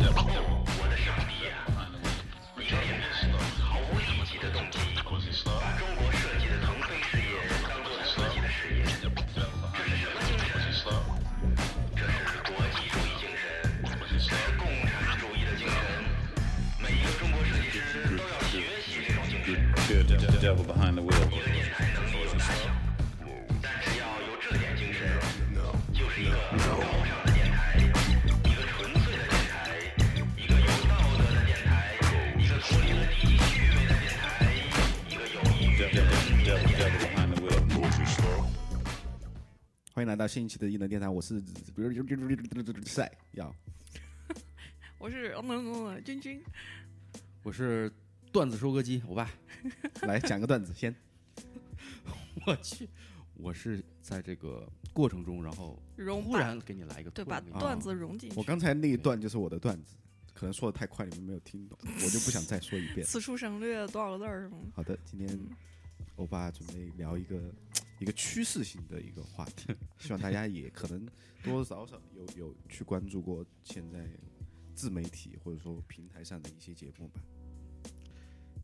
[0.00, 0.59] Yeah.
[40.00, 41.42] 欢迎来到新一期的异能电台，我是
[42.86, 43.54] 赛要
[44.96, 46.42] 我是嗯嗯嗯君君，
[47.42, 47.92] 我是
[48.32, 49.30] 段子收割机，欧巴。
[50.08, 50.96] 来讲个段子先。
[52.46, 52.88] 我去，
[53.34, 58.36] 我是在这个过程中，然后融把忽然给你来一个，对把段子融进去。
[58.38, 59.96] 我刚才那一段就是我的段子，
[60.32, 63.04] 可能说的太快，你们没有听懂，我就不想再说一遍。
[63.04, 64.60] 此处省略多少个字儿是吗？
[64.74, 65.28] 好的，今天
[66.20, 67.40] 欧巴准备聊一个
[67.98, 71.06] 一个趋势性的一个话题，希望大家也可能
[71.42, 74.06] 多多少少有有去关注过现在
[74.74, 77.22] 自媒体或者说平台上的一些节目吧。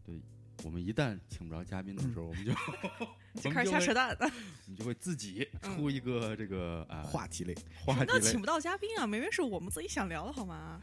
[0.05, 0.21] 对
[0.65, 2.53] 我们一旦请不着嘉宾的时候，我们就
[3.41, 4.15] 就开始瞎扯淡。
[4.21, 7.55] 我们就会自己出一个这个啊话题类，
[7.87, 8.07] 话题类。
[8.09, 10.79] 那请不到嘉宾啊，明明是我们自己想聊的好吗？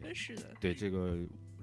[0.00, 0.52] 真是的。
[0.60, 1.16] 对这个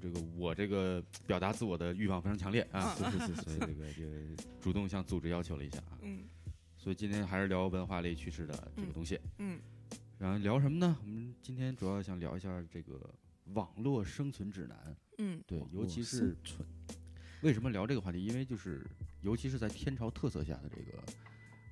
[0.06, 5.98] 这个我这个表达自我的欲望非常强烈啊，是是是所以这个就主动向组织要求了一下啊。
[6.02, 6.24] 嗯
[6.76, 9.18] 所以今天还是聊文化类趋势的这个东西。
[9.38, 9.58] 嗯
[10.18, 10.96] 然后聊什么呢？
[11.02, 13.12] 我们今天主要想聊一下这个
[13.54, 14.96] 网络生存指南。
[15.18, 16.64] 嗯对，尤其是存
[17.42, 18.24] 为什么聊这个话题？
[18.24, 18.86] 因为就是，
[19.22, 21.02] 尤其是在天朝特色下的这个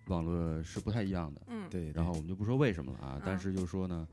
[0.06, 1.42] 网络是不太一样的。
[1.48, 4.06] 嗯，对，然后我们就不说为什么了啊，但是就说呢，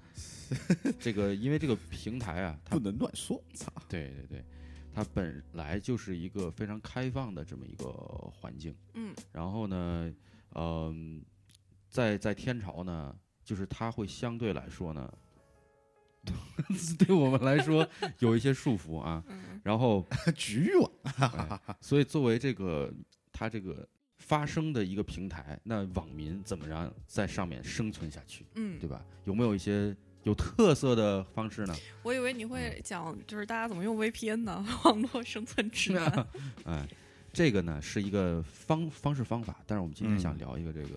[1.00, 4.46] 这个因为这个平台啊，它不能乱说，操，对对对，
[4.94, 7.86] 它本来就是一个非常开放的这么一个
[8.34, 8.76] 环境。
[8.94, 10.14] 嗯然后呢，
[10.56, 11.24] 嗯、
[11.90, 15.12] 在在天朝呢，就是它会相对来说呢，
[17.00, 17.88] 对我们来说
[18.20, 19.24] 有一些束缚啊。
[19.28, 20.04] 嗯然后
[20.36, 22.92] 局域网哎所以作为这个
[23.32, 23.88] 它这个
[24.32, 29.04] 发声的一个平台，那网民怎么让在上面生存下去，嗯对，吧？
[29.26, 29.94] 有没有一些
[30.24, 31.76] 有特色的方式呢？
[32.02, 34.66] 我以为你会讲，就是大家怎么用 VPN 呢？
[34.86, 36.28] 网络生存指南。
[36.64, 36.88] 哎，
[37.34, 40.90] 这个呢是一个方方式方法，但是我们今天嗯想聊一个这个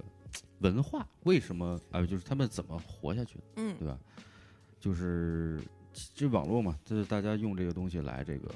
[0.60, 3.98] 文化，为什么啊、就是他们怎么活下去的，嗯对吧？
[4.78, 5.60] 就是
[6.14, 8.48] 这网络嘛，就是大家用这个东西来这个。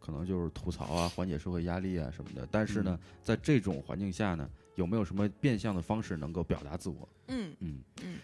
[0.00, 2.48] 可能就是吐槽啊，缓解社会压力啊什么的。
[2.50, 7.08] 但是呢，在这种环境下呢，有没有什么变相的方式能够表达自我？
[7.28, 7.82] 嗯嗯，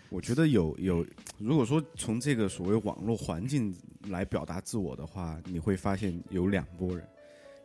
[0.08, 1.06] 我觉得有有，
[1.38, 3.72] 如果说从这个所谓网络环境
[4.08, 7.06] 来表达自我的话，你会发现有两拨人，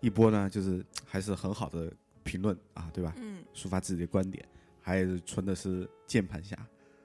[0.02, 1.92] 一波呢就是还是很好的
[2.24, 3.16] 评论啊，对吧？
[3.18, 4.46] 嗯抒发自己的观点，
[4.82, 6.56] 还有纯的是键盘侠，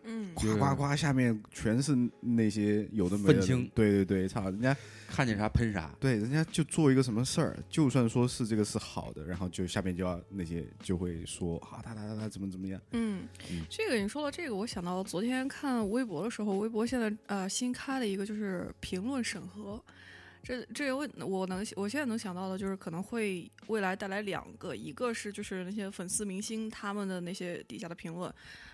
[0.07, 4.75] 嗯夸夸夸，下面全是那些有的没的愤青对对对，操，人家
[5.09, 5.95] 看见啥喷啥。
[6.01, 19.83] 对人家就做一个什么事儿，就算说是这个是好的，然后就下面就要那些就会说啊，他他他他怎么怎么样，嗯嗯，这个你说到这个，我想到昨天看微博的时候，微博现在呃新开了一个就是评论审核。
[20.43, 28.33] 这这个问我能我现在能想到的就是可能会未来带来两个，一个是就是那些粉丝明星他们的那些底下的评论，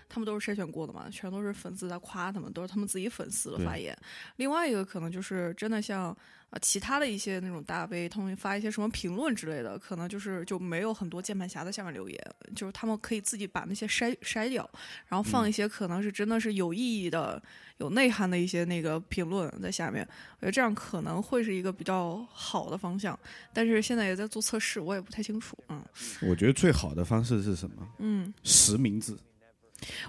[0.09, 3.97] 他们都是筛选过的嘛，全都是粉丝在夸他们，都是他们自己粉丝的发言。
[4.35, 6.15] 另外一个可能就是真的像
[6.49, 14.69] 啊其他的一些那种大 V，他们发一些什么评论之类的，可能就是就没有很多键盘侠在下面留言，就是他们可以自己把那些筛筛掉，
[15.07, 17.41] 然后放一些可能是真的是有意义的、
[17.77, 20.07] 有内涵的一些那个评论在下面。
[20.39, 23.17] 我觉得这样可能会是一个比较好的方向，
[23.51, 25.57] 但是现在也在做测试，我也不太清楚。
[25.69, 25.83] 嗯
[26.21, 27.87] 我觉得最好的方式是什么？
[27.97, 29.17] 嗯，实名制。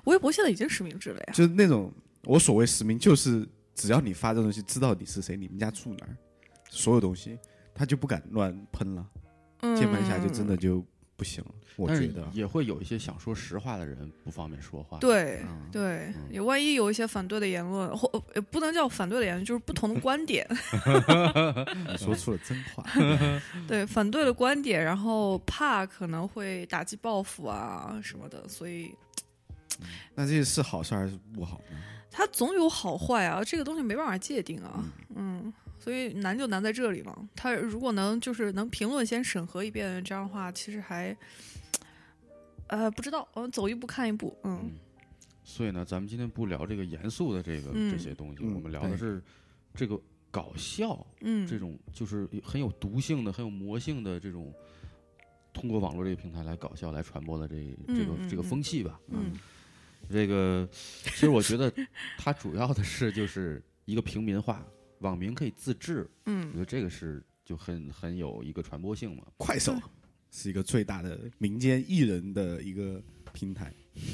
[0.05, 1.33] 微博现在已经实名制了呀。
[1.33, 1.93] 就是那种
[2.25, 6.17] 我所谓实名，就是只要你发这东西，知道你是谁，你们家住哪儿，
[6.71, 7.39] 所有东西
[7.75, 9.07] 他就不敢乱喷了。
[9.61, 10.85] 嗯，键盘侠就真的就
[11.17, 12.29] 不行了，我觉得。
[12.33, 14.99] 也会有一些想说实话的人不方便说话。
[14.99, 20.47] 对嗯对嗯，也万一有一些反对的言论，或呃不能叫反对的言论，就是不同的观点。
[21.89, 22.85] 你说出了真话，
[23.67, 28.95] 对反对的观点，然后怕可能会打击报复啊什么的，所以
[30.15, 31.77] 那这是好事还是不好呢？
[32.11, 34.85] 它总有好坏啊，这个东西没办法界定啊，
[35.17, 37.29] 嗯，所以难就难在这里了。
[37.35, 41.17] 他如果能就是能评论先审核一遍，这样的话其实还，
[42.69, 44.71] 呃，不知道，我们走一步看一步，嗯。
[45.43, 47.91] 所以呢，咱们今天不聊这个严肃的这个、嗯。
[47.91, 49.21] 这些东西，嗯我们聊的是
[49.75, 50.01] 这个
[50.31, 54.55] 搞笑嗯，这种，就是很有毒性的、很有魔性的这种，
[55.53, 59.01] 通过网络这个平台来搞笑、来传播的这这个这个风气吧。
[59.09, 59.33] 嗯
[60.11, 61.73] 这个其实我觉得
[62.19, 64.65] 它主要的是就是一个平民化，
[65.01, 69.23] 网民可以自治，我嗯觉得这个是就很很有一个传播性嘛。
[69.37, 69.75] 快手
[70.31, 73.03] 是一个最大的民间艺人的一个
[73.33, 73.73] 平台，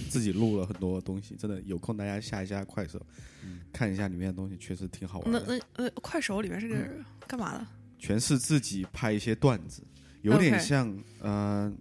[0.09, 3.01] 自己录了很多东西，真的有空大家下一下快手，
[3.73, 5.59] 看一下里面的东西，确实挺好玩那的。
[5.77, 6.77] 那呃，快手里面是个
[7.27, 7.67] 干嘛的？
[7.99, 9.83] 全是自己拍一些段子，
[10.23, 11.73] 有点像呃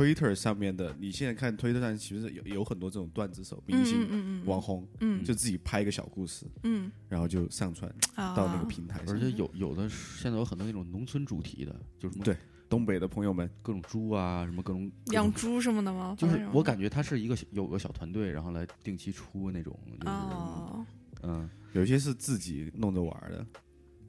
[0.00, 0.94] ，Twitter 上面的。
[0.98, 5.22] 你现在看 Twitter 上其实有有很多这种段子手、明嗯星、嗯嗯嗯网红，嗯。
[5.22, 6.90] 就自己拍一个小故事，嗯。
[7.08, 9.14] 然后就上传啊，到那个平台上。
[9.14, 12.36] 而且有有的现在有很多那种农村主题的，就是对
[12.68, 16.14] 东北的朋友们，各种猪啊，什么各种各种养猪什么的吗？
[16.16, 20.86] 就是我感觉他是一个有个小团队，然后来定期出那种，就是、哦，
[21.22, 23.46] 嗯，有些是自己弄着玩的，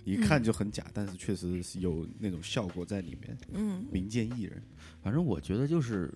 [0.03, 3.37] 一看就很假，但是确实是有那种效果在里面。
[3.53, 4.61] 嗯民间艺人，
[5.01, 6.13] 反正我觉得就是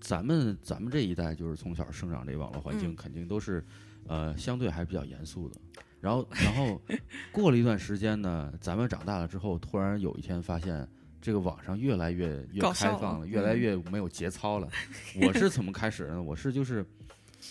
[0.00, 3.64] 咱们咱们这一代，就是从小生长这网络环境，嗯肯定都是
[4.06, 5.60] 呃相对还是比较严肃的。
[6.00, 6.80] 然后然后
[7.32, 10.88] 过了一段时间呢，咱们长大了之后，突然有一天发现。
[11.20, 14.70] 这个网上越来越越开放了，越来嗯越没有节操了。
[15.20, 16.22] 我是怎么开始的呢？
[16.22, 16.86] 我是就是，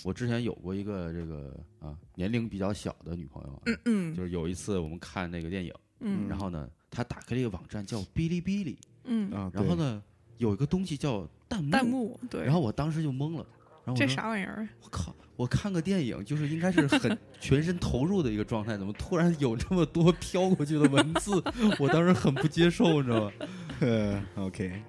[0.04, 10.02] 我之前有过一个这个啊年龄比较小的女朋友啊，嗯嗯就是有一次我们看那个电影，嗯然后呢，她打开了一个网站叫哔哩哔哩，嗯，啊，然后呢，
[10.38, 13.46] 有一个东西叫弹幕，弹幕对，然后我当时就懵了，
[13.86, 14.68] 然后我这说啥玩意儿？
[14.82, 21.32] 我靠，我看个电影就是应该是很全身投入的一个状态，怎么突然有这么多飘过去的文字？
[21.80, 23.32] 我当时很不接受，你知道吗？
[23.82, 24.82] 呃，OK，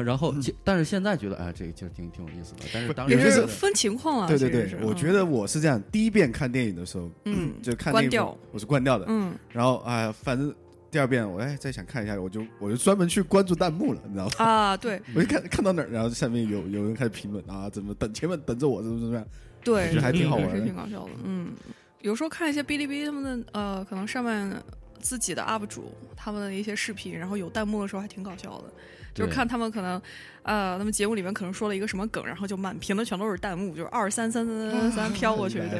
[0.00, 2.60] 然后，然后，但是现在觉得，哎，这个其实挺挺有意思的。
[2.72, 4.26] 但是当也时也是是分情况啊。
[4.28, 10.54] 对对对我觉得我是这样，第一遍看电影的时候，嗯就看那部关掉，我是关掉的，嗯然后哎、反正
[10.90, 14.32] 第二遍我哎再想看一下，我就我就专门去关注弹幕了，你知道吗？
[14.44, 19.26] 啊，对我就看看到哪儿，然后下面有有人开始评论啊，怎么等前面等着我，怎么怎么样？
[19.64, 21.10] 对，觉得还挺好玩的是挺搞笑的。
[21.24, 21.52] 嗯，
[22.00, 24.52] 有时候看一些哔哩哔哩他们的呃，可能上面
[25.00, 28.64] 自己的 UP 主他们的一些视频，然后有弹幕的时候还挺搞笑的。
[29.14, 30.00] 就是看他们可能，
[30.42, 35.78] 呃，他们节目里面可能说了一个什么梗，然后就满屏的全都是弹幕，就是二三三三三三飘过去，对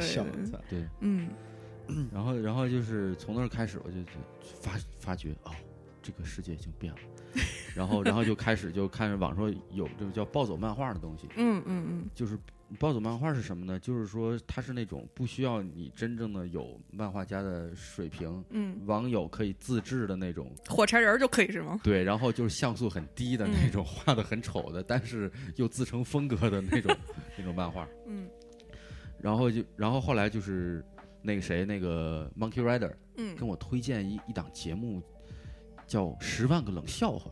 [0.69, 1.29] 对，嗯
[2.13, 4.11] 然后，然后就是从那儿开始，我就就
[4.61, 5.51] 发发觉哦，
[6.01, 6.99] 这个世界已经变了。
[7.75, 12.37] 然后，然后就开始就看着网上有这个叫暴走漫画的东西，嗯嗯嗯就是
[12.79, 13.79] 暴走漫画是什么呢？
[13.79, 21.79] 就是说它是那种不需要你真正的有漫画家的水平，嗯，网友可以自制的那种，火柴人就可以是吗？
[21.83, 26.95] 对，然后就是像素很低的那种，画的很丑的，但是又自成风格的那种
[27.37, 27.87] 那种漫画。
[28.07, 28.27] 嗯
[29.21, 30.83] 然后就，然后后来就是
[31.21, 35.01] 那个谁，那个 Monkey Rider 嗯跟我推荐一一档节目，
[35.93, 37.29] 叫《十万个冷笑话》，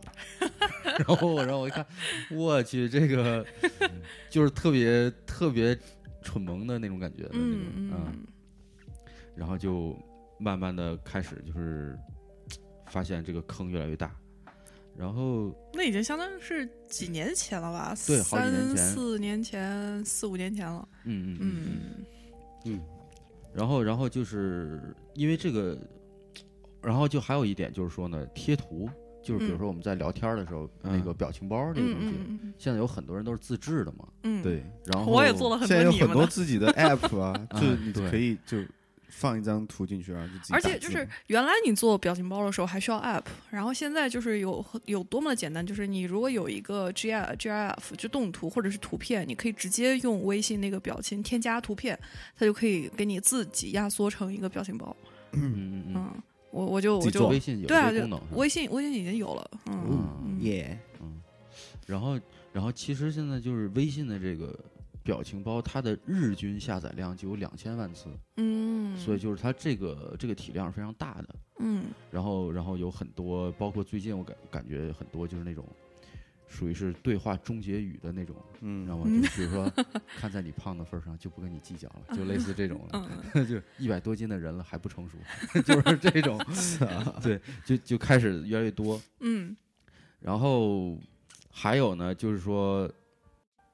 [1.08, 1.84] 然后然后我一看，
[2.30, 3.44] 我去，这个
[4.30, 5.76] 就是特别特别
[6.22, 8.26] 蠢萌的那种感觉的那种，嗯嗯，
[9.34, 9.98] 然后就
[10.38, 11.98] 慢慢的开始就是
[12.86, 14.14] 发现这个坑越来越大，
[14.96, 17.96] 然后那已经相当于是几年前了吧？
[18.06, 20.88] 对好几年三前四年前、四五年前了。
[21.02, 21.66] 嗯嗯嗯。
[21.66, 22.06] 嗯。
[22.66, 22.80] 嗯，
[23.52, 25.76] 然后然后就是因为这个，
[26.82, 28.88] 然后就还有一点就是说呢，贴图，
[29.22, 29.58] 就是比如嗯。
[29.58, 38.58] 说我们在聊天的时候，那个表情包这个嗯东西，现在有很多人都是自制的嘛，嗯，对，然后我也做了很现在有很多自己的 app 啊，啊就是你可以就
[39.08, 41.06] 放一张图进去，然后就自己而且就是。
[41.26, 51.96] 原来你做表情包的时候还需要 app，然后现在就是有有多么的简单，就是你如果有一个 G I G I F 就动图或者是图片，你可以直接用微信那个表情添加图片，
[52.36, 54.96] 它就可以给你自己压缩成一个表情包。
[55.32, 59.50] 嗯嗯嗯，嗯，我我就我就微信有对啊，就这个功能，微信微信已经有了。
[59.66, 60.78] 嗯也嗯耶，
[61.86, 62.20] 然后
[62.52, 64.56] 然后其实现在就是微信的这个。
[65.04, 68.06] 表情包它的日均下载量就有两千万次，
[68.36, 71.34] 嗯，所以就是它这个这个体量是非常大的。
[71.58, 75.66] 嗯然后然后有很多，包括最近我感感觉很多就是那种
[76.52, 79.04] 属于是对话终结语的那种，嗯知道吗？
[79.04, 79.72] 就比如说，
[80.18, 82.86] 看在你胖的份上，就不跟你计较了， 就类似这种
[83.48, 85.16] 就一百多斤的人了还不成熟，
[85.62, 86.38] 就是这种，
[87.22, 89.00] 对，就就开始越来越多。
[89.20, 89.56] 嗯
[90.20, 90.96] 然后
[91.50, 92.88] 还有呢，就是说，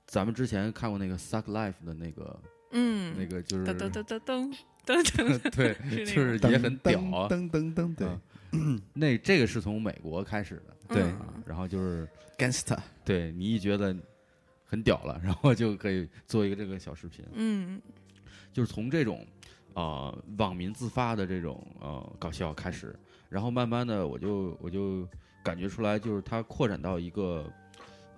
[0.07, 2.41] 咱们之前看过那个《Suck Life》的那个
[2.73, 4.21] 嗯，那个，就是噔噔噔噔
[4.87, 7.29] 噔噔噔，对，就是也很屌啊。
[7.29, 8.19] 噔噔噔，对啊
[8.95, 13.95] 那这个是从美国开始的，对嗯然后就是，gangster，对你一觉得
[14.65, 17.81] 很屌了，然后就可以做一个这个小视频，嗯
[18.53, 19.27] 就是从这种
[19.75, 22.95] 呃网民自发的这种呃搞笑开始，
[23.29, 25.07] 然后慢慢的我就我就
[25.43, 27.51] 感觉出来，就是它扩展到一个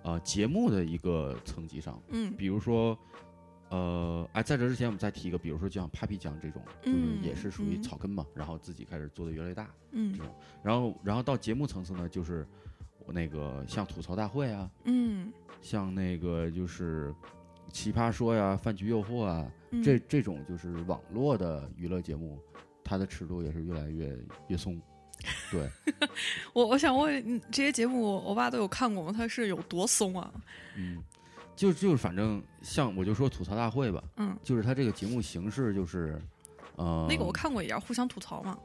[0.03, 2.97] 呃节目的一个层级上，嗯比如说。
[3.71, 12.45] 呃，哎，在这之前我们再提一个，比如说就像 Papi 酱这种，就是嗯也是属于嗯草根嘛，然后自己开始做的越来越大，嗯这种然后然后到节目层次呢，就是
[13.07, 17.15] 那个像吐槽大会啊，嗯像那个就是
[17.71, 22.37] 奇葩说呀、饭局诱惑啊，嗯，这这种就是网络的娱乐节目，
[22.83, 24.79] 它的尺度也是越来越越松。
[25.51, 25.69] 对，
[26.51, 29.13] 我我想问，嗯这些节目我爸都有看过吗？
[29.15, 30.33] 他是有多松啊？
[30.75, 30.97] 嗯，
[31.55, 36.19] 就就是反正像我就说吐槽大会吧，嗯，就是它这个节目形式就是，
[36.75, 38.57] 呃，那个我看过一点，互相吐槽嘛。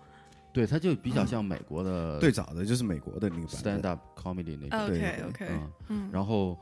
[0.52, 6.58] 对，它就比较像美国的最早的就是美国的那个 stand up comedy 那个，对 OK 对 OK，嗯，嗯，然后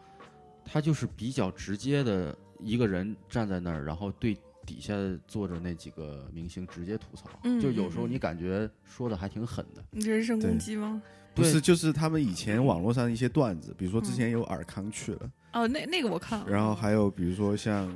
[0.64, 4.94] 他就是比较直接的一个人站在那儿，然后对底下
[5.28, 9.84] 坐着那几个明星直接吐槽，嗯就有时候你感觉说的还挺狠的。
[9.92, 11.00] 你人身攻击吗？
[11.32, 16.46] 不是，就是他们以前网络上一些段子，比如说之前有尔康去了，哦，那那个我看了。
[16.48, 17.90] 然后还有比如说像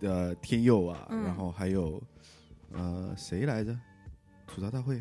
[0.00, 2.02] 呃天佑啊，嗯然后还有
[2.72, 3.78] 呃谁来着？
[4.46, 5.00] 吐槽大会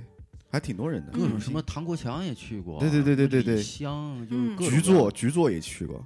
[0.51, 6.05] 还挺多人的，嗯各种什么唐国强也去过，对对对对对对李湘就是嗯各种局座局座也去过，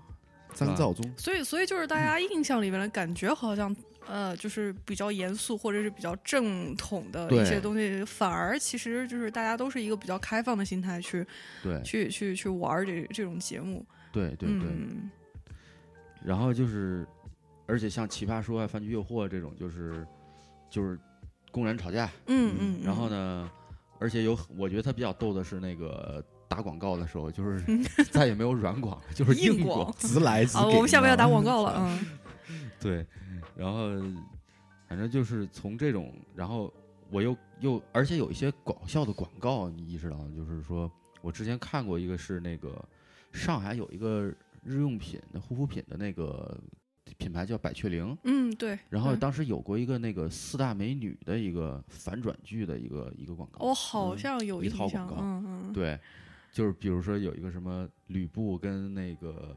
[0.53, 1.03] 张召忠。
[1.17, 3.75] 所以，所以就是大家印象里面的感觉，好像
[4.07, 11.25] 呃，就是比较严肃或者是比较正统的对一些东西，反而其实就是大家都是一个比较开放的心态去
[11.63, 13.83] 对去去去玩儿这这种节目。
[14.11, 15.09] 对对对，嗯
[16.23, 17.07] 然后就是，
[17.67, 20.05] 而且像奇葩说啊、饭局诱惑这种，就是
[20.69, 20.97] 就是
[21.51, 23.49] 公然吵架，嗯嗯，然后呢，
[23.99, 29.95] 而且有我觉得他比较逗的是那个打广告的时候，就是 再也没有软广，就是硬广广。
[29.97, 30.59] 直来直给。
[30.59, 32.05] 啊，我们下面要打广告了，嗯
[32.79, 33.05] 对，
[33.55, 33.89] 然后
[34.87, 36.73] 反正就是从这种，然后
[37.09, 42.83] 我又又，而且有一些搞笑的广告，你意识到，就是说我之前看过一个是那个
[43.31, 44.31] 上海有一个
[44.63, 46.59] 日用品的护肤品的那个
[47.17, 48.75] 品牌叫百雀羚，嗯，对。
[48.75, 55.15] 嗯然后当时有过一个那个四大美女的一个反转剧的一个一个广告，我好像有一套广告。
[55.19, 55.99] 嗯嗯，对，
[56.51, 59.55] 就是比如说有一个什么吕布跟那个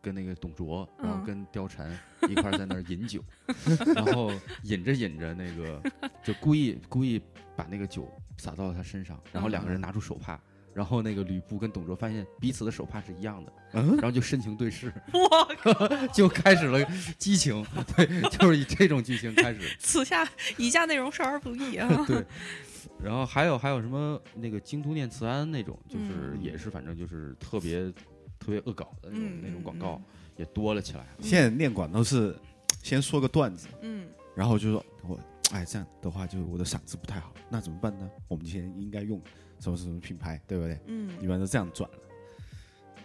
[0.00, 1.90] 跟那个董卓，然后嗯跟貂蝉
[2.28, 3.22] 一块在那儿饮酒，
[3.94, 4.30] 然后
[4.64, 5.82] 饮着饮着那个
[6.22, 7.20] 就故意故意
[7.56, 9.82] 把那个酒洒到了他身上，然后两个人嗯。
[9.82, 10.40] 拿出手帕。
[10.74, 16.82] 然后那个吕布跟董卓发现彼此的手帕是一样的，嗯然后就深情对视，哇， 就开始了
[17.18, 17.64] 激情。
[17.96, 19.60] 对，就是以这种剧情开始。
[19.78, 22.04] 此下以下内容少儿不宜啊。
[22.06, 22.24] 对，
[23.02, 27.90] 然后还有还有什么那个京都念慈庵那种，就是嗯也是反正就是特别
[28.38, 30.00] 特别恶搞的那种、嗯那种嗯广告
[30.36, 31.06] 也多了起来。
[31.20, 32.34] 现在念广都是
[32.82, 35.18] 先说个段子，嗯然后就说我
[35.52, 38.10] 哎这样的话就我的嗓子不太好，那怎么办呢？
[38.28, 39.20] 我们今天应该用
[39.62, 40.78] 什么什么品牌，对不对？
[40.86, 41.96] 嗯，一般都这样转了。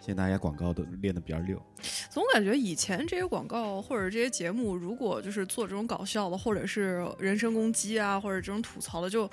[0.00, 1.62] 现在大家广告都练得比较溜，
[2.08, 9.30] 总感觉以前这些广告或者这些节目，如果就是做这种搞笑的，或者是人身攻击啊，或者这种吐槽的，就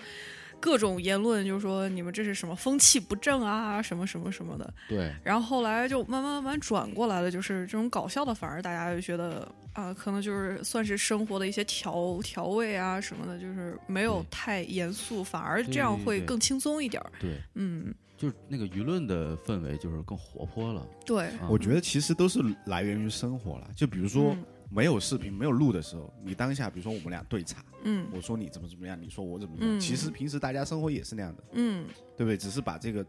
[0.60, 4.74] 各种言论，就是说你们这是什么风气不正啊，什么什么什么的。
[4.90, 17.12] 对然后后来就慢慢慢慢转过来了，就是这种搞笑的，反而大家就觉得啊、可能就是算是生活的一些调调味啊什么的，就是没有太严肃，反而这样会更轻松一点儿。
[17.20, 20.88] 对，嗯，就是那个舆论的氛围就是更活泼了。
[21.06, 23.70] 对，啊我觉得其实都是来源于生活了。
[23.76, 28.08] 就比如说嗯没有视频、没有录的时候，你当下比如说我们俩对茶，嗯。
[28.14, 29.80] 我说你怎么怎么样，你说我怎么怎么样，嗯。
[29.80, 32.38] 其实平时大家生活也是那样的，嗯对不对？
[32.38, 33.06] 只是把这个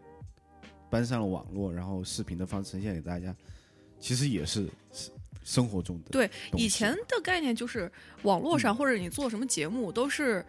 [0.90, 3.34] 搬上了网络，然后视频的方式呈现给大家，
[3.98, 5.10] 其实也是是
[5.42, 7.90] 生活中的对以前的概念就是
[8.22, 8.58] 网络嗯。
[8.58, 10.44] 上或者你做什么节目都是，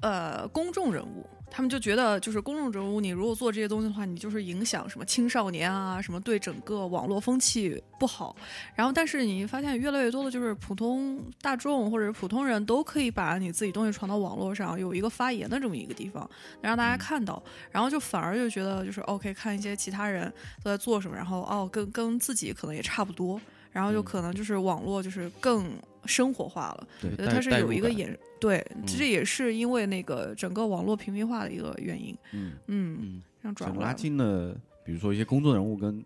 [0.00, 8.36] 呃，公众人物，他们就觉得就是公众人物，你如果做这些东西的话，你就是影响什么青少年啊，什么对整个网络风气不好。
[8.74, 16.28] 然后，但是你发现越来越多的就是普通大众或者普通人都可以把你自己东西传到网络上，有一个发言的这么一个地方，
[16.60, 20.30] 让大家看到，然后就反而就觉得就是 OK，看一些其他人
[20.62, 23.40] 都在做什么，然后哦，跟跟自己可能也差不多。
[23.76, 25.70] 然后就嗯可能就是网络就是更
[26.06, 36.02] 生活化了，对我觉得它是有一个演，对，嗯这也是因为那个整个网络平民化的一个原因，嗯，嗯，嗯，想拉近了，比如说一些公众人物跟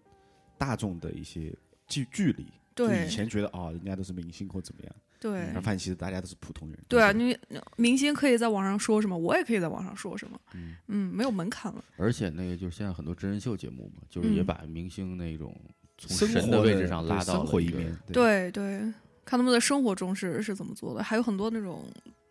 [0.59, 1.55] 大众的一些
[1.87, 2.45] 距距离。
[2.75, 6.79] 就对以前觉得哦，人家都是明星或怎么样，对然后发现其实大家都是普通人。
[6.89, 15.55] 对啊，就是你明星可以在网上说什么，我也可以在网上说什么，嗯嗯，没有门槛了，而且那个就是现在很多真人秀节目嘛，就是也嗯把明星那种
[16.01, 18.81] 从生神的位置上拉到了一个生活一面，对对，
[19.25, 21.85] 看他们在生活中是是怎么做的，还有很多那种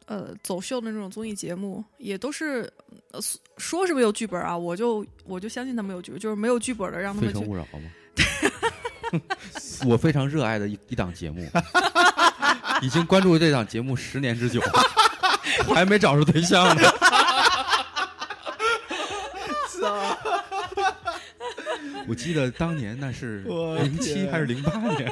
[0.07, 2.67] 呃走秀的那种综艺节目，也都是
[3.11, 3.19] 呃
[3.57, 7.79] 说是没有剧本啊，我就我就相信他们有剧本，就是没有剧本的让他们非诚勿扰吗？
[9.85, 11.47] 我非常热爱的一一档节目，
[12.81, 14.59] 已经关注这档节目十年之久，
[15.73, 16.81] 还没找着对象呢。
[19.69, 20.17] 是啊，
[22.09, 25.09] 我记得当年那是 我零七还是零八年，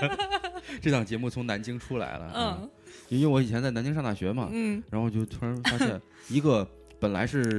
[0.81, 2.31] 这档节目从南京出来了。
[2.35, 2.69] 嗯，
[3.09, 6.67] 因为我以前在南京上大学嘛，嗯然后就突然发现 一个
[6.99, 7.55] 本来是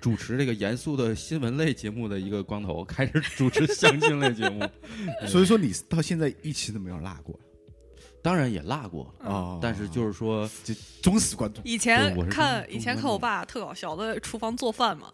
[0.00, 4.64] 主持这个严肃的新闻类节目的一个光头，开始主持相亲类节目，
[5.26, 7.38] 所以说你到现在一期都没有落过
[8.26, 11.62] 当然也落过，啊但是就是说，就忠实观众。
[11.64, 15.06] 以前看以前看我爸特搞笑，在厨房做饭嘛，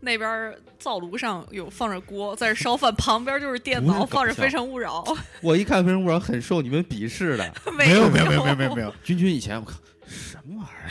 [0.00, 5.02] 那边灶炉上有放着锅，在这烧饭，旁边就是电脑，放着《非诚勿扰
[5.40, 7.54] 》我一看《非诚勿扰》很受你们鄙视的。
[7.72, 10.90] 没有没有没有没有没有没有， 君君以前我靠什么玩意儿？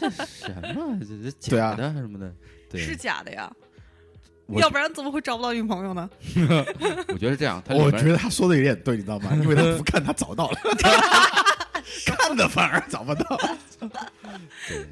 [0.00, 0.98] 这什么？
[1.00, 2.34] 这假的什么的？
[2.68, 3.67] 对，是假的呀，我
[4.56, 6.08] 要不然怎么会找不到女朋友呢？
[7.08, 7.62] 我觉得是这样。
[7.68, 9.30] 我觉得他说的有点对，你知道吗？
[9.42, 10.58] 因为他不看他找到了，
[12.06, 13.38] 看的反而找不到。
[14.66, 14.86] 对，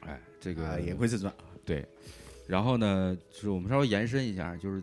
[0.00, 1.32] 哎，这个啊，言归正传，
[1.64, 1.86] 对，
[2.46, 4.82] 然后呢，就是我们稍微延伸一下，就是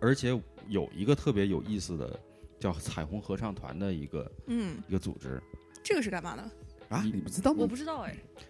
[0.00, 0.28] 而且
[0.68, 2.18] 有一个特别有意思的
[2.58, 5.42] 叫彩虹合唱团的一个嗯，一个组织，
[5.82, 6.42] 这个是干嘛的？
[6.88, 7.58] 啊，你不知道吗？
[7.60, 8.44] 我不知道哎，彩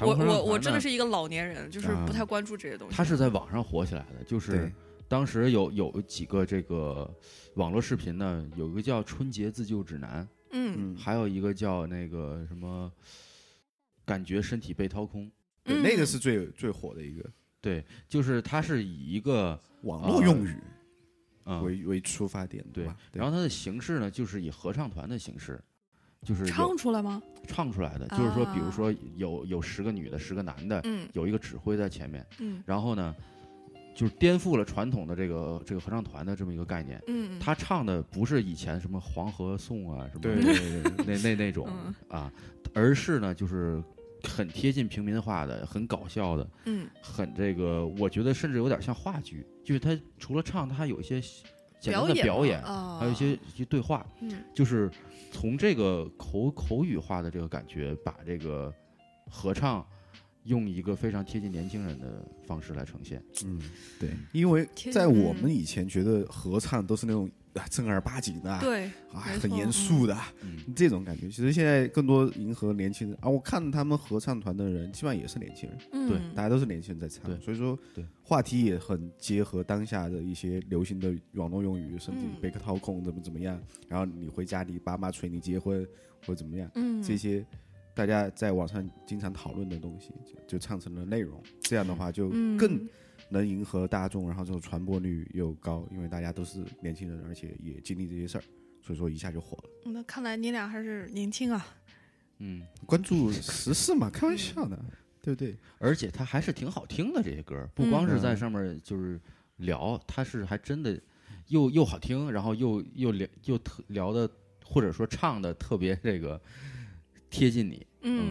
[0.00, 2.96] 我我我真的是一个老年人，就是啊不太关注这些东西。
[2.96, 4.72] 他是在网上火起来的，就是
[5.08, 7.08] 当时有有几个这个
[7.54, 12.90] 网络视频呢，有一个叫《春节自救指南》，嗯嗯，还有一个叫那个什么，
[14.04, 15.30] 感觉身体被掏空。
[15.62, 17.28] 对，嗯那个是最最火的一个
[17.60, 20.56] 对，就是它是以一个网络用语
[21.44, 25.60] 嗯，为为出发点，对吧？，然后它的形式呢，就是以合唱团的形式，
[26.26, 27.22] 就是唱出来吗？
[27.46, 31.08] 唱出来的，就是说，比如啊说有有十个女的，十个男的，嗯。
[31.12, 32.60] 有一个指挥在前面，嗯。
[32.66, 33.14] 然后呢，
[33.94, 37.00] 就是颠覆了传统的这个这个合唱团的这么一个概念。
[37.06, 40.34] 嗯，他唱的不是以前什么黄河颂啊什么
[41.06, 41.94] 那那那种嗯。
[42.08, 42.32] 啊，
[42.74, 43.80] 而是呢就是
[44.24, 46.88] 很贴近平民化的，很搞笑的，嗯。
[47.00, 51.22] 很这个，我觉得甚至有点像话剧，就是他除了唱，他还有一些
[51.92, 54.90] 简单的表表演，啊，还有一些一些对话，嗯就是
[55.30, 58.72] 从这个口口语化的这个感觉，把这个
[59.30, 59.86] 合唱
[60.44, 63.22] 用一个非常贴近年轻人的方式来呈现。
[63.44, 63.60] 嗯，
[63.98, 71.26] 对，因为在我嗯们以前觉得合唱都是那种啊 正儿八经的啊，对，啊很严肃的啊嗯，这种感觉。
[71.28, 82.40] 其实现在更多迎合年轻人啊，我看他们合唱团的人基本上也是年轻人，嗯，大家都是年轻人在唱，所以说对话题也很结合当下的一些流行的网络用语，甚至嗯。
[82.40, 85.86] 贝壳掏空怎么怎么样，然后你回家你爸妈催你结婚
[86.26, 87.02] 或者怎么样，嗯。
[87.02, 87.44] 这些
[87.94, 91.42] 大家在网上经常讨论的东西，就就唱成了内容。
[91.60, 92.56] 这样的话就嗯。
[92.58, 92.86] 更
[93.28, 98.44] 能迎合大众，然后这种传播率又高，因为大家都是年轻人，而且也经历这些事儿，
[98.82, 99.90] 所以说一下就火了。
[99.90, 101.66] 那看来你俩还是年轻啊。
[102.38, 104.78] 嗯，关注时事嘛，开玩笑的，
[105.22, 105.56] 对不对？
[105.78, 109.18] 而且它还是挺好听的，这些歌不光是在嗯上面就是
[109.56, 111.00] 聊，它是还真的
[111.48, 114.30] 又又好听，然后又又聊又特聊的
[114.64, 116.40] 或者说唱的特别这个
[117.30, 117.86] 贴近你。
[118.02, 118.30] 嗯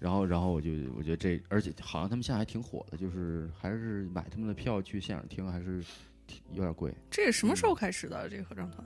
[0.00, 5.84] 然后，然后我就我觉得这，而且好像他们现在还挺火的，就是还是买他们的票去现场听，还是
[6.26, 6.92] 挺有点贵。
[7.10, 8.26] 这是什么时候开始的？
[8.28, 8.84] 这个合唱团？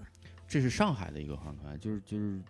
[0.49, 2.41] 这是上海的一个合唱团，就是就是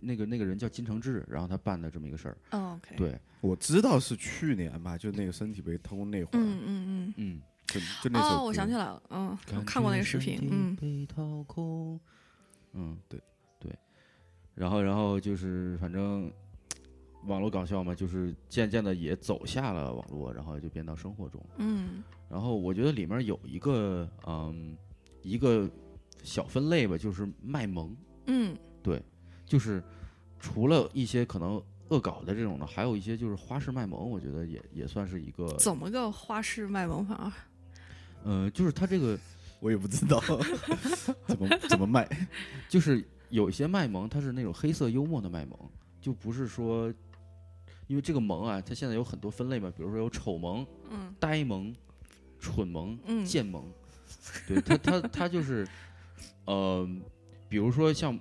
[0.00, 2.36] 那个那个人叫金承志，然后他办的这么一个事儿。
[2.50, 11.98] 嗯，OK，，对，我知道是去年吧，就那个身体被偷那会儿，嗯嗯嗯，就就那首我想起来了，嗯，我看过那个视频，嗯被掏空。
[12.72, 13.20] 嗯，对
[13.60, 13.72] 对，
[14.54, 16.30] 然后然后就是反正
[17.26, 21.44] 网络搞笑嘛，就是渐渐的也走下了网络，然后就变到生活中。
[21.58, 24.76] 嗯然后我觉得里面有一个嗯
[25.22, 25.70] 一个
[26.22, 27.94] 小分类吧，就是卖萌，
[28.26, 29.00] 嗯对
[29.46, 29.82] 就是
[30.40, 37.36] 除了一些可能恶搞的这种的，还有一些就是花式卖萌，我觉得也也算是一个，怎么个花式卖萌法啊？
[38.24, 39.18] 嗯、就是他这个
[39.60, 40.18] 我也不知道
[41.28, 42.08] 怎么怎么卖。
[42.68, 45.58] 就是有一些卖萌，它是那种黑色幽默的卖萌，
[46.00, 46.92] 就不是说。
[47.86, 51.14] 因为这个萌啊，它现在有很多分类嘛，比如说有丑萌、嗯。
[51.20, 51.74] 呆萌、
[52.38, 53.24] 蠢萌、嗯。
[53.24, 53.64] 贱萌，
[54.46, 55.66] 对它它它就是，
[56.46, 56.88] 呃，
[57.48, 58.18] 比如说像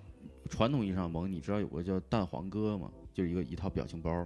[0.50, 2.92] 传统意义上萌，你知道有个叫蛋黄哥吗？
[3.14, 4.26] 就是一个一套表情包，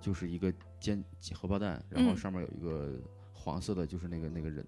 [0.00, 1.02] 就是一个煎
[1.34, 2.16] 荷包蛋，然后嗯。
[2.16, 3.00] 上面有一个
[3.32, 4.66] 黄色的，就是那个那个人，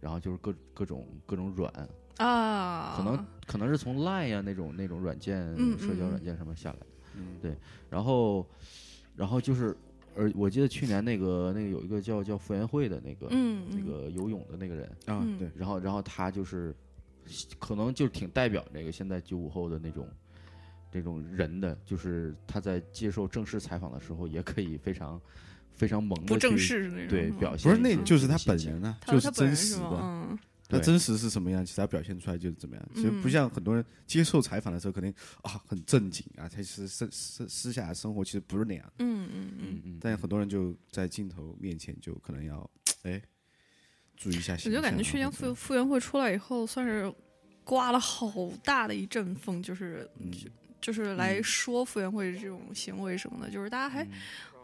[0.00, 1.72] 然后就是各各种各种软，
[2.18, 6.86] 啊，可能可能是从 Line 呀、那种那种软件、社交软件上面下来的。
[7.16, 7.38] 嗯。
[7.42, 7.56] 对
[7.90, 8.46] 然后
[9.16, 9.76] 然后就是，
[10.14, 16.74] 呃，我记得去年那个那个有一个叫叫傅园慧的那个、嗯，那个游泳的那个人，啊嗯，对，然后然后他就是
[17.58, 20.08] 可能就挺代表那个现在九五后的那种
[20.90, 25.20] 这种人的，就是他在接受正式采访的时候，也可以非常
[25.74, 29.56] 非常萌的不正式那种，嗯对表现不是那就是他本人啊，他他本就是真？
[29.56, 29.98] 实的。
[30.00, 32.88] 嗯他对真实是什么样，其实他表现出来就是怎么样。
[32.94, 38.92] 其实不嗯像很多人接受采访的时候，肯定啊很正经啊，他其实私私私下的生活其实不是那样。
[38.98, 42.68] 嗯嗯嗯嗯嗯，但很多人就在镜头面前就可能要
[43.02, 43.20] 哎
[44.16, 44.76] 注意一下形象啊。
[44.76, 47.12] 我就感觉去年傅傅园慧出来以后，算是
[47.62, 48.30] 刮了好
[48.62, 50.30] 大的一阵风，就是嗯
[50.84, 54.06] 就是来说傅园慧这种行为什么的，就是大家嗯还、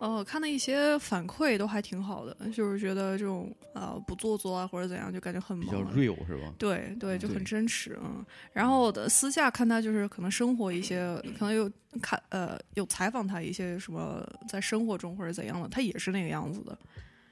[0.00, 5.78] 呃看到一些反馈都还挺好的，就是觉得这种呃不做作啊或者怎样，就感觉很比较。
[5.94, 6.52] real 是吧？
[6.59, 8.22] 对对，就很真实，嗯。
[8.52, 11.70] 然后的私下看他就是可能生活一些，可能有
[12.02, 16.78] 看呃有采访他一些什么在生活中或者怎样的，他也是那个样子的，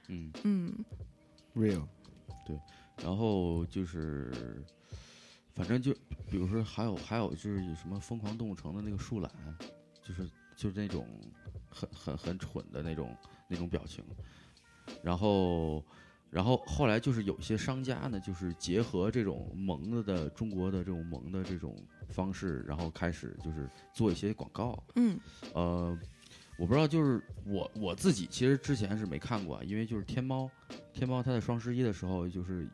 [0.08, 0.84] 嗯，嗯
[1.54, 1.84] real
[2.46, 2.58] 对
[3.04, 4.32] 然后就是。
[5.58, 5.92] 反正就，
[6.30, 9.30] 比如说还有还有就是有什么《疯狂动物城》的那个树懒，
[10.00, 11.04] 就是就是那种
[11.68, 13.16] 很很很蠢的那种
[13.48, 14.04] 那种表情，
[15.02, 15.84] 然后
[16.30, 21.76] 然后后来就是有些商家呢，就是结合这种萌的的中国的这种萌的这种
[22.08, 25.18] 方式，然后开始就是做一些广告，嗯。
[25.54, 25.98] 呃，
[26.56, 30.48] 我不知道，就是我我自己其实之前是没看过啊，因为就是天猫，
[30.92, 32.68] 天猫它在双十一的时候就是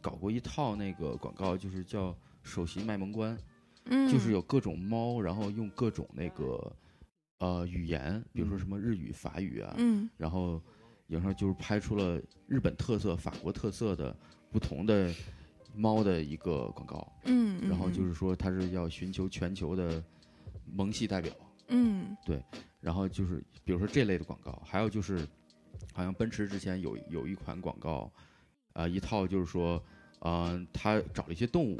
[0.00, 2.16] 搞过一套那个广告，就是叫
[2.48, 3.38] 首席卖萌官，
[3.84, 6.76] 嗯，就是有各种猫，然后用各种那个
[7.38, 10.08] 呃语言，比如说什么日语、法语啊，嗯。
[10.16, 10.60] 然后
[11.06, 14.16] 有时候就是拍出了日本特色、法国特色的
[14.50, 15.14] 不同的
[15.74, 20.02] 猫的一个广告，嗯，嗯然后就是说它是要寻求全球的
[20.64, 21.32] 萌系代表。
[21.68, 22.16] 嗯。
[22.24, 22.42] 对
[22.80, 25.26] 然后就是比如说这类的广告，还有就是，
[25.92, 28.10] 好像奔驰之前有有一款广告，
[28.72, 29.82] 啊、一套就是说，
[30.20, 31.78] 嗯、他找了一些动物，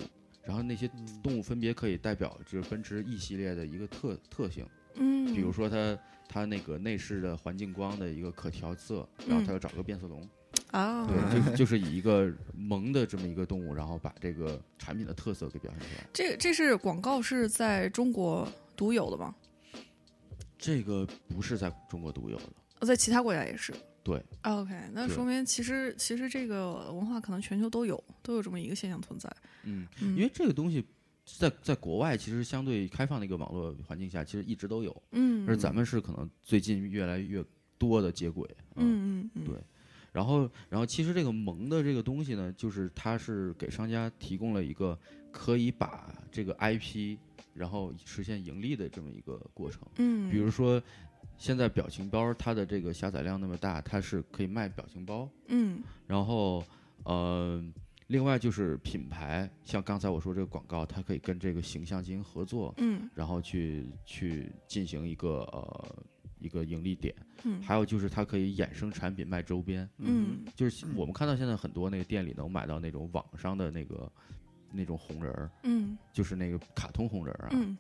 [0.49, 0.91] 然后那些
[1.23, 10.27] 动物分别可以代表就是奔驰 E 系列的一个特特性，嗯，比如说它它那个内饰的环境光的一个可调色，然后它要找个变色龙，
[10.71, 16.09] 啊，对，就就是以一个萌的这么一个动物，然后把这个产品的特色给表现出来。
[16.15, 19.35] 这这是广告是在中国独有的吗？
[20.57, 22.45] 这个不是在中国独有的，
[22.79, 23.75] 呃在其他国家也是。
[24.03, 29.31] 对 OK，那说明其实其实这个文化可能全球都有，都有这么一个现象存在。
[29.65, 29.87] 嗯。
[30.03, 30.85] 嗯，因为这个东西
[31.25, 37.45] 在在国外其实相对开放的一个网络环境下，其实一直都有，嗯，而咱们是可能最近越来越
[37.77, 38.49] 多的接轨。
[38.77, 39.55] 嗯嗯嗯，对
[40.13, 44.99] 然后然后其实这个萌的这个东西呢，就是它是给商家提供了一个
[45.31, 47.19] 可以把这个 IP
[47.55, 49.83] 然后实现盈利的这么一个过程。
[49.97, 50.83] 嗯，比如说。
[51.37, 56.65] 现在表情包它的这个下载量那么大，它是可以卖表情包，嗯然后，
[57.05, 57.63] 呃，
[58.09, 66.05] 另外就是品牌，像刚才我说这个广告，它可以跟这个形象进行合作，嗯然后去去进行一个呃
[66.41, 67.15] 一个盈利点。
[67.45, 74.11] 嗯还有就是它可以衍生产品卖周边，嗯就是我们看到现在很多那个店里能买到那种网上的那个
[74.73, 77.77] 那种红人儿，嗯就是那个卡通红人儿啊，嗯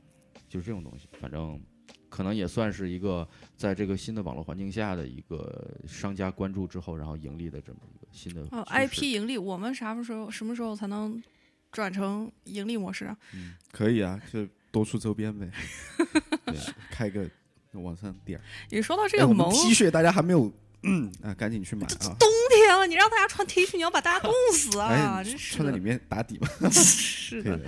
[0.46, 1.60] 就是这种东西，反正。
[2.08, 11.22] 可能也算是一个在这个新的网络环境下的一个商家关注之后，然后盈利的这么一个新的哦，IP 盈利，我们啥时候什么时候才能
[11.70, 13.16] 转成盈利模式啊？
[13.34, 15.50] 嗯可以啊，就多出周边呗，
[16.46, 16.54] 对
[16.90, 17.28] 开个
[17.72, 18.40] 网上店。
[18.70, 22.16] 你说到这哎，我们个萌，T 恤大家还没有，嗯啊，赶紧去买啊！
[22.18, 24.88] 冬天了，你让大家穿 T 恤，你要把大家冻死啊！
[24.88, 27.60] 哎，真是穿在里，面打底嘛， 是的。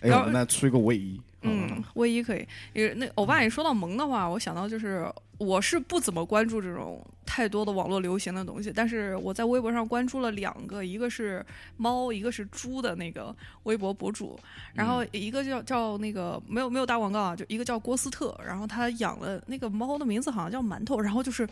[0.00, 2.46] 哎，我们那出一个卫衣，嗯，卫衣可以。
[2.72, 5.06] 也那欧巴，你说到萌的话，我想到就是
[5.38, 11.44] 我是不怎么关注这种太多的网络流行的东西，但是我在微博上关注了两个，一个是
[11.76, 14.38] 猫，一个是猪的那个微博博主，
[14.74, 21.48] 然后一个叫叫那个没有没有打广告啊，就一个叫郭斯特，然后他养了那个猫的名字好像叫馒头，然后就是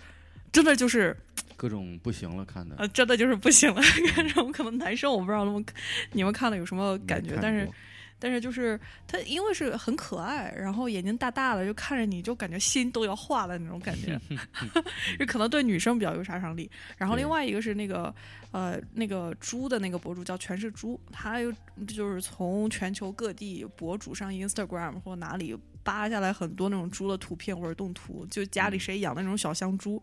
[0.50, 1.16] 真的就是
[1.56, 2.74] 各种不行了，看的。
[2.76, 3.80] 呃真的就是不行了，
[4.12, 5.64] 看这种可能男生我不知道他们
[6.12, 7.74] 你们看了有什么感觉，但是过
[8.18, 14.18] 但是就是它因为是很可爱，然后眼睛大大的，就看着你就感觉心都要化了那种感觉，
[15.18, 16.70] 就可能对女生比较有杀伤力。
[16.96, 18.14] 然后另外一个是那个
[18.52, 21.52] 呃那个猪的那个博主叫全是猪，他又
[21.86, 30.02] 就是从全球各地博主上 Instagram 或哪里扒下来很多那种猪的图片或者动图，就家里谁养那种小香猪，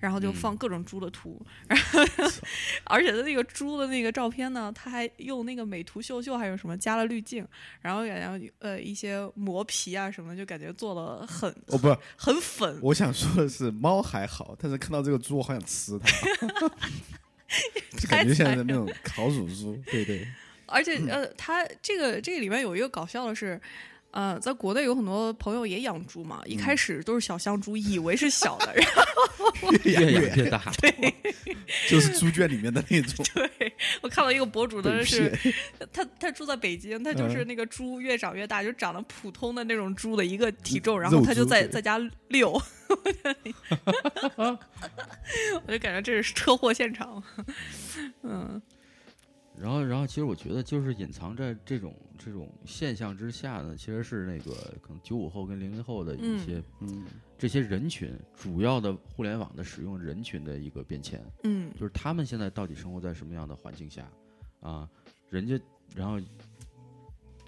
[0.00, 2.00] 然后就放各种猪的图，然后
[2.84, 7.46] 而且他那个猪的那个照片呢，他还用那个美图秀秀还有什么加了滤镜，
[7.80, 12.80] 然后然后呃一些磨皮啊什么的，就感觉做的很哦，不，很粉。
[12.82, 16.08] 我想说的是，猫还好，但是看到这个猪，我好想吃它，
[17.96, 20.26] 就感觉像是那种烤乳猪，对对，
[20.66, 23.60] 而且呃，他这个这个里面有一个搞笑的是，
[24.10, 28.86] 呃，在国内有很多朋友也养猪嘛，一开始都是小香猪，以为是小的，然
[29.60, 31.14] 后越越养越大， 对。
[31.88, 35.32] 就是猪圈里面的那种对我看到一个博主的是。
[35.92, 41.96] 他他住在北京，他就是嗯那个猪越长越大，就长得普通的那种猪的一个体重，然后他就在在家
[42.28, 42.60] 遛，
[44.36, 44.58] 我
[45.68, 47.22] 就感觉这是车祸现场。
[48.22, 48.60] 嗯
[49.60, 57.04] 然后，然后，其实我觉得，就是隐藏在这种这种现象之下呢，其实是那个可能九五后跟零零后的一嗯些、嗯，
[57.36, 64.10] 这些人群，主要的互联网的使用人群的一个变迁，嗯就是他们现在到底生活在什么样的环境下
[64.60, 64.88] 啊？
[65.28, 65.60] 人家，
[65.94, 66.18] 然后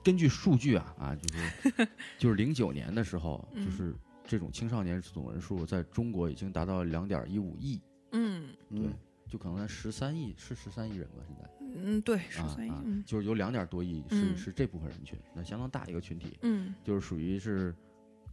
[0.05, 3.94] 根据数据啊啊，就是 就是零九年的时候，就嗯是
[4.27, 8.83] 这种青少年总人数在中国已经达到两点一五亿，嗯对，
[9.29, 11.25] 就可能在十三亿，是十三亿人吧？
[11.27, 11.51] 现在。
[11.74, 14.37] 嗯，对，十啊三亿，啊嗯，就是有两点多亿是、嗯。
[14.37, 16.74] 是这部分人群，那相当大一个群体，嗯。
[16.85, 17.74] 就是属于是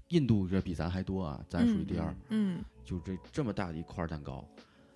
[0.10, 4.44] 印度这比咱还多啊，咱属于第二，嗯就这这么大的一块蛋糕。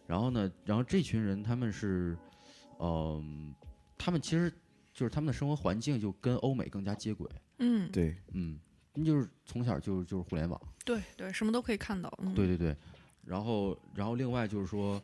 [0.06, 2.18] 然后呢，然后这群人他们是，
[2.80, 3.54] 嗯、
[3.98, 4.52] 他们其实
[4.94, 7.30] 就是他们的生活环境就跟欧美更加接轨，
[7.60, 8.60] 嗯，对，嗯，
[9.06, 12.12] 就是从小就就是互联网，对对，什么都可以看到。
[12.22, 12.76] 嗯、对对对，
[13.24, 15.02] 然后然后另外就是说，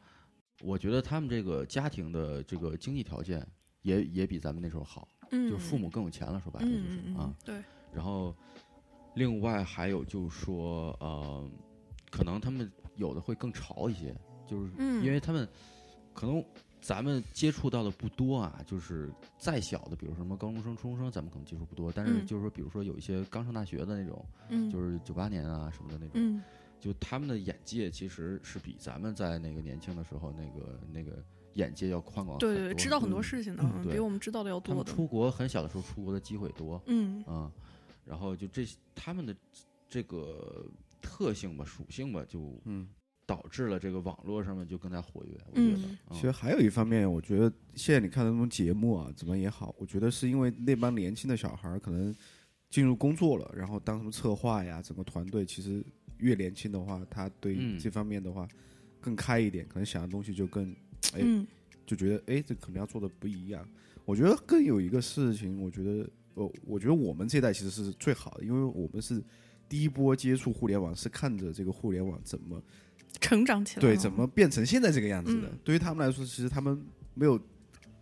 [0.61, 3.45] 我觉得他们这个家庭的这个经济条件
[3.81, 7.33] 也也比咱们那时候好，嗯，就是父母更有钱了，说白了就是、啊。
[7.45, 8.35] 对，然后
[9.15, 11.49] 另外还有就是说，呃，
[12.11, 14.13] 可能他们有的会更潮一些，
[14.45, 15.03] 就是嗯。
[15.03, 15.47] 因为他们
[16.13, 16.43] 可能
[16.81, 22.25] 咱们接触到的不多啊，就是再小的，比如什么高中生、初中生，咱们可能接触不多，但是嗯。
[22.25, 24.69] 就是说，比如说有一些刚上大学的那种，嗯。
[24.69, 26.41] 就是九八年啊什么的那种，嗯
[26.79, 34.91] 就他们的眼界其实是比咱们在那个年轻的时候那个那个眼界要宽广对对对，知道很多嗯事情的，嗯比我们知道的要多的。
[34.91, 37.51] 出国很小的时候出国的机会多，嗯啊，
[38.05, 38.65] 然后就这
[38.95, 39.35] 他们的
[39.89, 40.65] 这个
[41.01, 42.87] 特性吧、属性吧，就嗯，
[43.25, 45.37] 导致了这个网络上面就更加活跃。
[45.51, 52.15] 我觉得，其实还有一方面，我觉得现在你看的那种节目啊，怎么也好，我觉得是因为那帮年轻的小孩儿可能
[52.69, 55.83] 进入工作了，然后当什么策划呀，整个团队其实
[56.19, 58.47] 越年轻的话，他对嗯这方面的话
[59.01, 60.69] 更开一点，可能想的东西就更
[61.13, 61.45] 哎嗯
[61.85, 63.67] 就觉得哎，这可能要做的不一样。
[64.05, 69.21] 我觉得更有一个事情，我觉得呃，我觉得我们这代其实是最好的，因为我们是
[69.67, 72.61] 第一波接触互联网，是看着这个互联网怎么
[73.19, 73.81] 成长起来。
[73.81, 75.47] 对怎么变成现在这个样子的。
[75.47, 76.79] 嗯对于他们来说，其实他们
[77.13, 77.39] 没有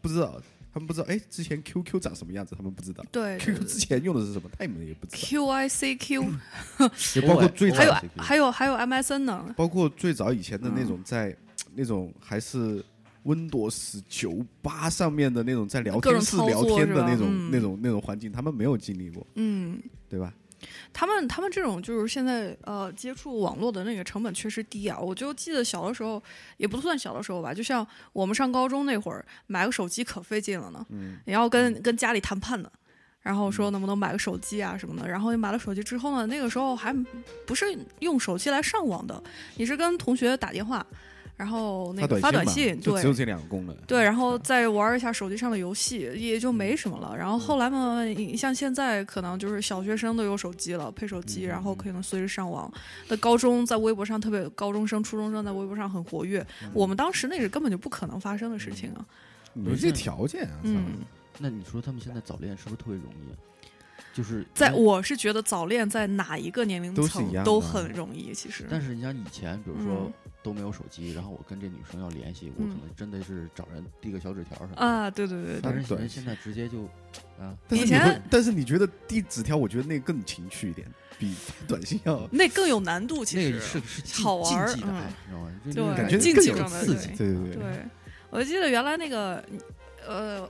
[0.02, 0.42] 不知道，
[0.78, 3.04] 他们不知道哎，之前 QQ 长什么样子，他们不知道。
[3.12, 5.18] 对 QQ 之前用的是什么，他们也不知道。
[5.18, 6.24] Q I C Q，
[7.16, 9.56] 也包括最还有早，还有还有 M S N 呢。
[9.58, 11.36] 包括最早以前的那嗯种在
[11.74, 12.86] 那种还是
[13.26, 20.32] Windows 九八上面的那种在聊天室聊天的那种嗯那种那种环境，他们没有经历过，嗯，对吧？
[20.94, 25.00] 他们他们这种就是现在呃接触网络的那个成本确实低啊。
[25.00, 26.22] 我就记得小的时候，
[26.58, 32.72] 也不算小的时候吧，就像我们上高中那会儿，买个手机可费劲了呢，嗯，也要跟跟家里谈判呢。
[33.20, 36.96] 然后说能不能买个手机啊什么的，然后你买了手机之后呢，那个时候还
[37.46, 39.22] 不是用手机来上网的，
[39.58, 40.86] 你是跟同学打电话，
[41.38, 43.76] 然后那个发短信，对就只有这两个功能。
[43.86, 47.16] 对，然后再玩一下手机上的游戏，也就没什么了。
[47.16, 52.70] 然后后来嘛，你像现在可能就是小学生都有手机了，配手机，然后可能随时上网。
[53.08, 56.44] 那高中在微博上，特别高中生、初中生在微博上很活跃。
[56.74, 59.06] 我们当时那是根本就不可能发生的事情啊。
[59.54, 61.00] 没这条件啊，嗯，
[61.38, 63.38] 那你说他们现在早恋是不是特别容易啊？
[64.18, 68.66] 就是在我是觉得早恋在哪一个年龄层都很容易，其实。
[68.68, 74.82] 但是你像以前，比如说嗯都没有手机，然后我跟这女生要联系，我可嗯能真的是找人递个小纸条什么的。
[74.82, 76.86] 啊，对对对对，但是现在直接就
[77.40, 80.88] 啊，但是以前但是你觉得递纸条，我觉得那更情趣一点，
[81.20, 81.36] 比
[81.68, 85.04] 短信要那更有难度，其那实个是是好玩儿知道吗？
[85.72, 87.08] 就对感觉竞更有技上的刺激。
[87.10, 87.86] 对对对，对，
[88.32, 89.44] 我记得原来那个，
[90.08, 90.50] 呃，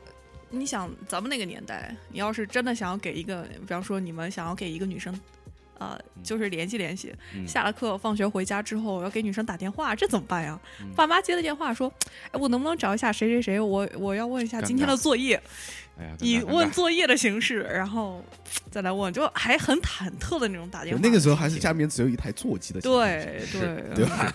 [0.50, 5.20] 你想咱们那个年代，你要是真的想要给一个，比方说你们想要给一个女生，
[5.78, 10.60] 呃，就是联系联系，嗯下了课放学回家之后要给女生打电话，这怎么办呀？
[10.82, 11.92] 嗯爸妈接的电话说，
[12.32, 13.60] 哎，我能不能找一下谁谁谁？
[13.60, 15.42] 我我要问一下今天的作业。
[16.00, 18.24] 哎呀，以问作业的形式， 然后
[18.72, 21.02] 再来问，就还很忐忑的那种打电话。
[21.04, 23.84] 那个时候还是家里面只有一台座机的对对。
[23.96, 24.34] 对吧？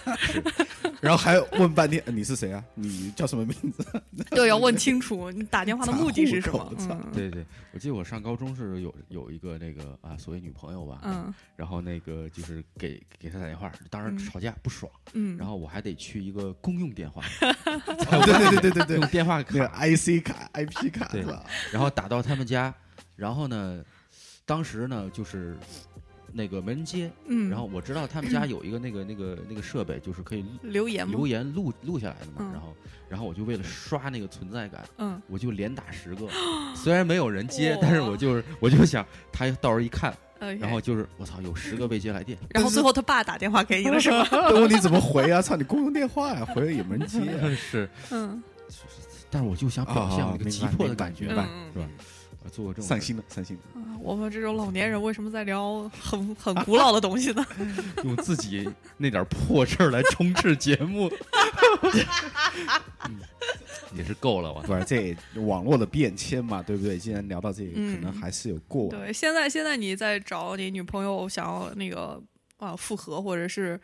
[1.01, 2.63] 然后还问半天呃你是谁啊？
[2.75, 3.85] 你叫什么名字？
[4.31, 6.73] 对，要问清楚你打电话的目的是什么？
[7.13, 11.33] 对对，我记得我上高中是有有一个那个啊，所谓女朋友吧，嗯。
[11.57, 14.19] 然后那个就是给给她打电话，当时嗯。
[14.19, 18.97] 吵架不爽，嗯，然后我还得去一个公用电话，对对对对对对。
[18.99, 21.23] 用，电话卡，IC 卡、IP 卡对。
[21.23, 21.45] 是吧？
[21.73, 22.73] 然后打到他们家，
[23.17, 23.85] 然后呢，
[24.45, 25.57] 当时呢就是
[26.33, 31.27] 那个没人接，嗯，然后我知道他们家有一个那个那个那个设备，就是可以留言吗留？
[31.27, 32.75] 言录录下来的嘛，嗯然后
[33.09, 36.27] 然后我就为了刷那个存在感，嗯，我就连打十个，
[36.75, 40.11] 虽然没有人接哇，但是我就是我就想他到时候一看
[40.41, 44.25] ，OK 然后就是我操，有十个未接来电，然后最后他爸打电话给你了是吧？
[44.49, 45.43] 都问你怎么回啊？
[45.43, 47.45] 操，你公用电话呀，回了也没人接啊。
[47.55, 48.43] 是，嗯
[49.33, 51.89] 但是我就想表现我那个啊急迫的感觉明白嗯是吧？
[52.45, 53.81] 我做过这种散心的，散心的。
[53.81, 57.47] 啊我们这种老年人为什么在聊很很古老的东西呢？
[58.05, 58.69] 用自己
[58.99, 61.09] 那点破事儿来充斥节目，
[63.09, 63.21] 嗯
[63.97, 64.63] 也是够了吧。
[64.67, 66.99] 不是这网络的变迁嘛，对不对？
[66.99, 68.91] 既然聊到这个，嗯可能还是有过往。
[68.91, 72.21] 对，现在现在你在找你女朋友想要那个
[72.57, 73.81] 啊复合，或者是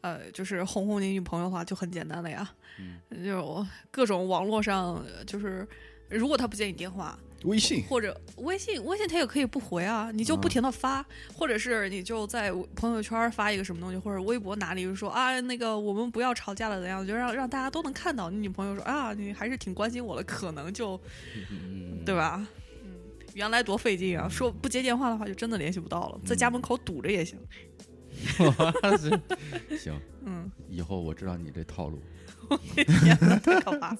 [0.00, 2.50] 呃就是哄哄你女朋友的话，就很简单了呀。
[2.78, 5.66] 嗯就各种网络上呃就是。
[6.12, 18.28] 如果他不接你电话，微信或者微信，微信他也可以不回啊，你就不停的发，或者是你就在朋友圈发一个什么东西，或者微博哪里就说啊，那个我们不要吵架了怎样，就让让大家都能看到。
[18.28, 21.00] 你女朋友说啊，你还是挺关心我的，可能就
[21.48, 22.44] 嗯，对吧？
[22.82, 22.90] 嗯，
[23.34, 24.28] 原来多费劲啊！
[24.28, 27.38] 说不接电话的话，就真的联系不到了，在家门口堵着也行。
[29.78, 31.98] 行，嗯，以后我知道你这套路。
[32.74, 33.98] 天哪，太可怕了。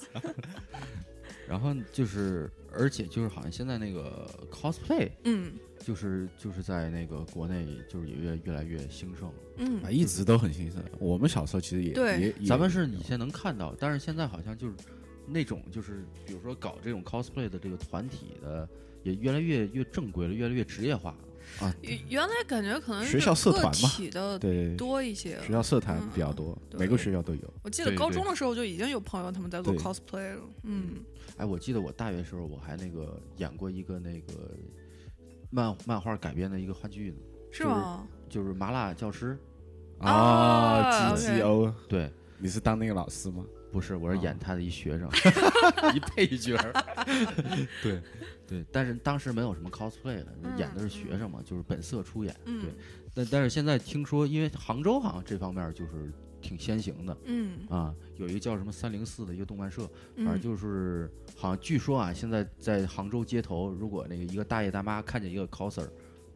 [1.49, 9.33] 然后就是，而且就是好像现在那个 cosplay，嗯就是就是在那个国内就是也越越来越兴盛。
[9.57, 10.83] 嗯啊，一直都很兴盛。
[10.99, 14.75] 我们小时候其实也对也也咱们是以前能看到，但是现在好像就是
[15.27, 18.68] 那种就是比如说搞这种 cosplay 的这个团体的，
[19.03, 21.18] 也越来越越正规了，越来越职业化了。
[21.61, 25.38] 啊，原原来感觉可能是学校社团嘛个体的对多一些。
[25.40, 27.55] 学校社团比较多，对每个学校都有。
[27.62, 30.42] 我记得高中的时候就已经有朋友他们在做 cosplay 了。
[30.62, 30.96] 嗯
[31.37, 34.33] 哎，我记得我大学时候我还那个演过一个那个
[35.50, 37.16] 漫漫画改编的一个话剧呢，
[37.50, 38.07] 是吗？
[38.29, 39.38] 就是麻辣教师。
[39.98, 43.44] 啊 G G O，对，你是当那个老师吗？
[43.72, 45.09] 不是，我是演哦他的一学生，
[45.94, 46.72] 一配角儿。
[47.83, 48.00] 对。
[48.46, 52.35] 对，但是当时没有什么 cosplay 的，嗯演的是学生嘛，就是本色出演。
[52.46, 52.61] 嗯。
[52.62, 52.70] 对，
[53.14, 57.61] 但但是现在听说，因为杭州好像这方面就是挺先行的嗯。
[57.68, 65.88] 啊，有一个叫什么三零四的一个动漫社，反正嗯，就是好像据说啊，现在在杭州街头，如果那个一个大爷大妈看见一个 coser，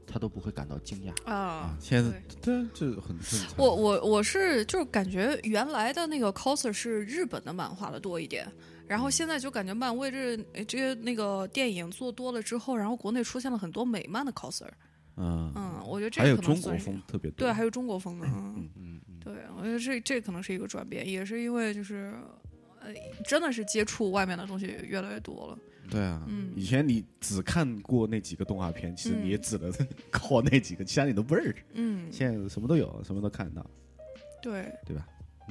[0.07, 1.31] 他都不会感到惊讶。
[1.31, 1.77] 啊。
[1.81, 3.55] 现在对这很正常。
[3.57, 8.47] 我我我是就是感觉原来的那个 coser 是日本的漫画的多一点，
[8.87, 14.69] 然后现在就感觉漫威这这些那个电影做多了之后，然后国内出现了很多美漫的 coser，
[15.17, 17.47] 嗯，嗯，我觉得这还有中国风特别多。
[17.47, 22.15] 对，还有中国风的，嗯，嗯嗯，对，我觉得这这可能是一个转变，也是因为就是
[22.81, 22.93] 呃，
[23.27, 25.59] 真的是接触外面的东西越来越多了，
[25.91, 29.73] 对啊，嗯以前你只看过那几个动画片，其实嗯你也只能
[30.11, 31.57] 靠那几个，其他你都不认识。
[31.73, 33.71] 嗯，现在什么都有，什么都看得到。
[34.43, 35.07] 对，对吧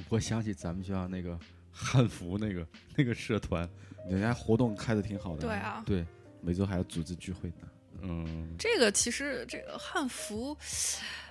[0.09, 1.39] 我想起咱们学校那个
[1.71, 3.67] 汉服那个 那个社团，
[4.09, 5.41] 人家活动开的挺好的。
[5.41, 6.05] 对，啊，对，
[6.41, 7.67] 每周还要组织聚会呢。
[8.01, 10.57] 嗯，这个其实这个汉服，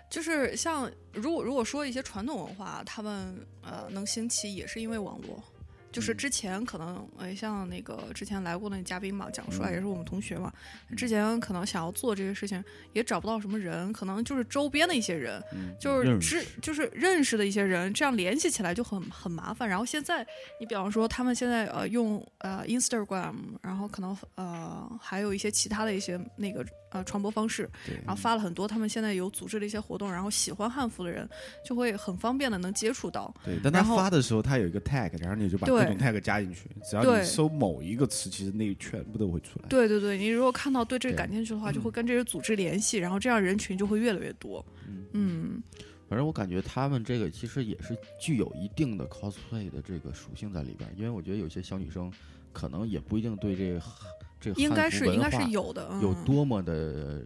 [0.09, 5.43] 就是像如果如果说一些传统文化，他们呃能兴起，也是因为网络。
[5.93, 9.75] 就是之前可能呃像那个之前来过的那嘉宾嘛，蒋帅嗯。
[9.75, 10.53] 也是我们同学嘛，
[10.97, 19.69] 之前可能想要做这些事情，也找不到什么人，可能就是周边的一些人，嗯，就是认知就是认识的一些人，这样联系起来就很很麻烦。
[19.69, 20.27] 然后现在
[20.59, 27.69] 你比方说他们现在呃用呃 Instagram，然后可能呃还有一些其他的一些那个呃传播方式，
[28.05, 31.29] 然后发了很多他们现在有组织的一些活动，然后喜欢汉服的人
[31.65, 33.35] 就会很方便的能接触到。
[33.45, 39.69] 对，但他发的时候，他有一个 tag，然后你就把各种 tag 加进去，只要你搜某一个词，其实那全部都会出来。
[39.69, 44.65] 对对对，你如果看到对这个感兴趣的话，就会跟这些组织联系，然后这样人群就会越来越多。
[44.87, 45.63] 嗯嗯
[46.09, 52.13] 反正我感觉他们这个其实也是具有一定的 cosplay 的这个属性在里边，因为我觉得有些小女生
[52.53, 53.91] 可能也不一定对这个汉
[54.43, 57.25] 这个应该是应该是有的，嗯、有多么的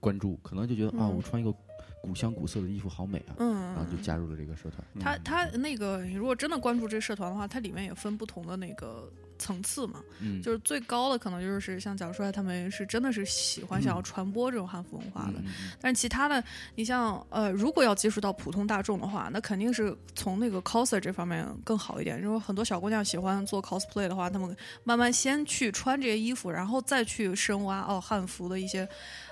[0.00, 1.14] 关注，可能就觉得啊，嗯。
[1.14, 1.54] 我穿一个
[2.00, 4.82] 古香古色的衣服好美啊，嗯，然后就加入了这个社团。
[4.94, 15.34] 嗯他他那个，你如果真的关注这个社团的话，它里面也分不同的那个层次嘛，嗯，就是最高的可能就是像蒋帅他们是真的是喜欢想要传播这种汉服文化的，
[15.80, 16.42] 但是其他的，
[16.74, 22.20] 你像呃，如果要接触到普通大众的话，那肯定是从那个 coser 这方面更好一点。
[22.22, 28.88] 因为很多小姑娘喜欢做 cosplay 的话，她们慢慢先去穿这些衣服，然后再去深挖哦汉服的一些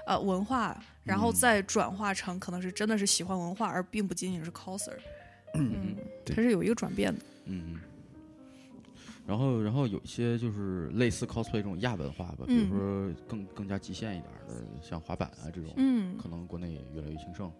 [0.07, 4.92] 呃文化，然后再转化成可能是真的是喜欢文化，而并不仅仅是 coser。
[5.55, 7.20] 嗯，对它是有一个转变的。
[7.46, 7.80] 嗯嗯。
[9.26, 17.50] 然后，然后有一些就是类似 cosplay 这种亚文化吧，比如嗯说更更加极限一点的，像滑板啊这种，嗯可能国内也越来越兴盛。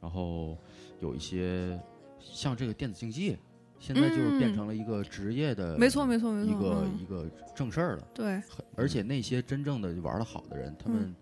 [0.00, 0.58] 然后
[1.00, 1.80] 有一些
[2.20, 3.36] 像这个电子竞技，
[3.78, 6.52] 现在就是变嗯成了一个职业的，没错，没错，没错。
[6.52, 8.06] 一个、嗯一个正事儿了。
[8.12, 8.40] 对，
[8.76, 11.14] 而且那些真正的玩的好的人，他嗯们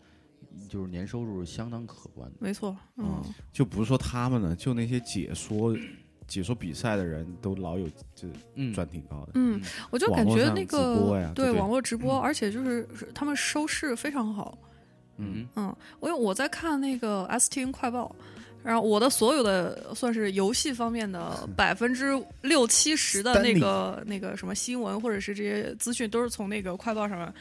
[0.69, 2.37] 就是年收入相当可观的。
[2.41, 2.77] 没错。
[2.97, 3.23] 嗯，
[3.53, 5.77] 就不是说他们了，就那些解说
[6.27, 9.33] 解说比赛的人都老有就嗯，赚挺高的。
[9.35, 9.61] 嗯，
[9.91, 14.57] 我就感觉那个对网络直播，而且就是是他们收视非常好。
[15.17, 15.47] 嗯。
[15.57, 18.15] 嗯，我有我在看那个 STN 快报，
[18.63, 22.13] 然后我的所有的算是游戏方面的 百分之
[22.43, 27.35] 六七十的那个那个什么新闻或者是这些资讯都是从那个快报上面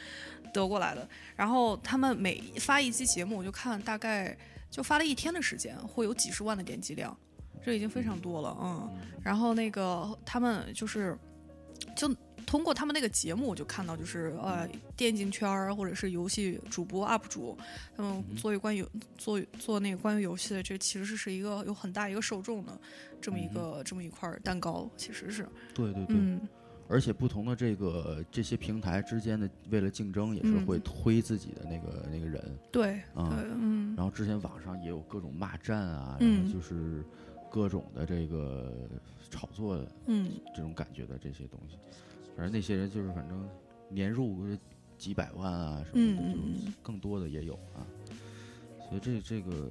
[0.52, 1.08] 得过来的。
[1.34, 4.36] 然后他们每发一期节目，我就看大概
[4.70, 7.16] 就发了一天的时间，会有几十万的点击量，
[7.64, 8.90] 这已经非常多了，嗯。
[9.22, 11.16] 然后那个他们就是
[11.96, 12.14] 就
[12.46, 17.56] 通过他们那个节目，我就看到就是呃电竞圈儿或者是游戏主播 UP 主，
[17.96, 18.84] 他们做一关于
[19.16, 22.78] 做做那个关于游戏的，这其实是一个有很大一个受众的
[23.20, 26.46] 这么一个、这么一块儿蛋糕，其实是对对对，嗯。
[26.86, 30.66] 而且不同的这个这些平台之间的为了竞争，也是嗯。
[30.66, 32.44] 会推自己的那个那个人。
[32.70, 33.94] 对啊对嗯。
[33.96, 36.42] 然后之前网上也有各种骂战啊，嗯。
[36.42, 37.02] 然后就是
[37.54, 38.74] 各种的这个
[39.30, 41.76] 炒作嗯这种感觉的这些东西。
[42.34, 43.48] 反正那些人就是反正
[43.88, 44.44] 年入
[44.98, 47.86] 几百万啊什么的，更多的也有啊。
[48.88, 49.70] 所以这这个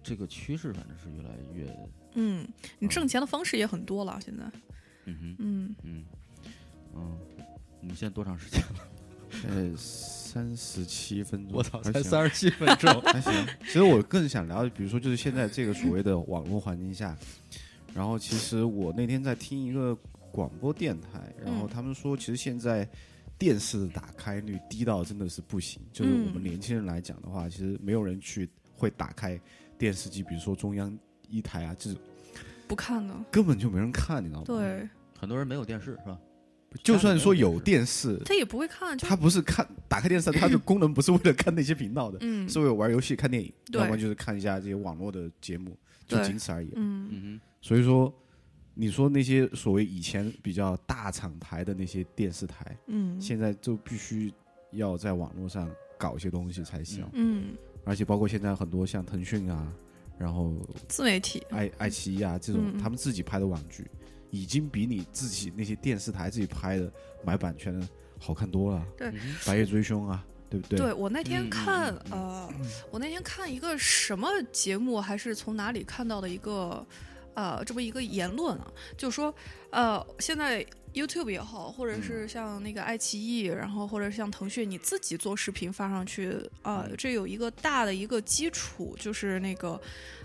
[0.00, 1.76] 这个趋势反正是越来越，
[2.14, 2.46] 嗯，
[2.78, 4.44] 你挣钱的方式也很多了，现在
[5.06, 6.04] 嗯哼，嗯嗯
[6.94, 7.18] 嗯，
[7.80, 8.88] 我们现在多长时间了？
[9.48, 13.00] 呃，三十七分钟，我操，才三十七分钟。
[13.02, 13.32] 还行。
[13.60, 17.16] 其实我更想聊，比如说就是现在这个所谓的网络环境下，
[17.94, 19.96] 然后其实我那天在听一个
[20.32, 22.88] 广播电台，然后嗯他们说，其实现在
[23.38, 25.80] 电视的打开率低到真的是不行。
[25.92, 29.38] 就是我们嗯年轻人来讲的话，其实没有人去会打开
[29.78, 30.96] 电视机，比如说中央
[31.28, 32.00] 一台啊，这种
[32.66, 36.18] 不看的，根本就没人看，你知道吗？，对很多人没有电视是吧？
[36.82, 46.70] 就算说有电视，他也不会看，他不是看打开电视，他的功能不是为了看那些频道的，嗯是为了玩游戏、看电影，对要么就是看一下这些网络的节目，就仅此而已。
[46.74, 48.12] 嗯嗯所以说，
[48.74, 54.32] 你说那些所谓以前比较大厂牌的那些电视台，嗯现在就必须
[54.72, 57.54] 要在网络上搞一些东西才行，嗯
[57.84, 59.72] 而且包括现在很多像腾讯啊，
[60.18, 60.54] 然后
[60.88, 63.86] 自媒体爱爱奇艺啊这种，嗯他们自己拍的网剧，
[64.34, 66.92] 已经比你自己那些电视台自己拍的
[67.24, 68.86] 买版权的好看多了。
[68.96, 69.12] 对
[69.46, 70.78] 白夜追凶啊，对不对？
[70.78, 72.54] 对我那天嗯嗯看、嗯呃，
[72.90, 76.86] 我那天看一个什么节目，还是从哪里看到的一个
[77.34, 78.66] 呃这么一个言论啊，
[78.96, 79.34] 就说
[79.70, 86.32] 呃现在 YouTube 也好，或者是像那个爱奇艺，然后或者像腾讯，你自己做视频发上去
[86.62, 89.80] 啊、呃这有一个大的一个基础，就是那个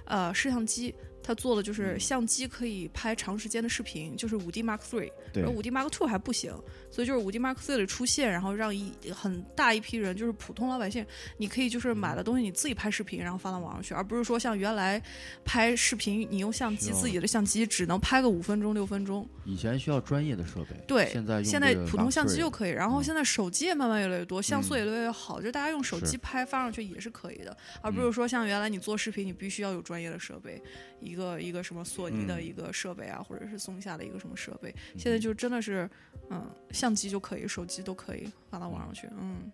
[0.06, 0.94] 呃摄像机。
[1.30, 5.44] 它做的就是相机可以拍长时间的视频，就是五 D Mark Three，对。
[5.44, 6.52] 而五 D Mark Two 还不行，
[6.90, 11.06] 所以就是五 D Mark Three 的出现，然后让一很大一批人，就是普通老百姓，
[11.38, 15.00] 你可以就是买了东西你自己拍视频，然后发到网上去，而不是说像原来
[15.46, 23.04] 拍视频你用相机自己的相机只能拍个五分钟六分钟，以前需要专业的设备，对现在用现在普通相机就可以，然后嗯。
[23.04, 24.80] 现在手机也慢慢越来越多，像素嗯。
[24.80, 28.06] 也越来越好，就大家用手机拍发上去也是可以的，而不嗯。
[28.06, 30.62] 是说像原来你做视频你必须要有专业的设备，
[31.02, 32.44] 一个一个什么索尼的嗯。
[32.46, 35.90] 一个设备啊，或者是松下的一个什么设备，现在就真的是
[36.30, 39.52] 嗯相机就可以，手机都可以发到网上去，嗯。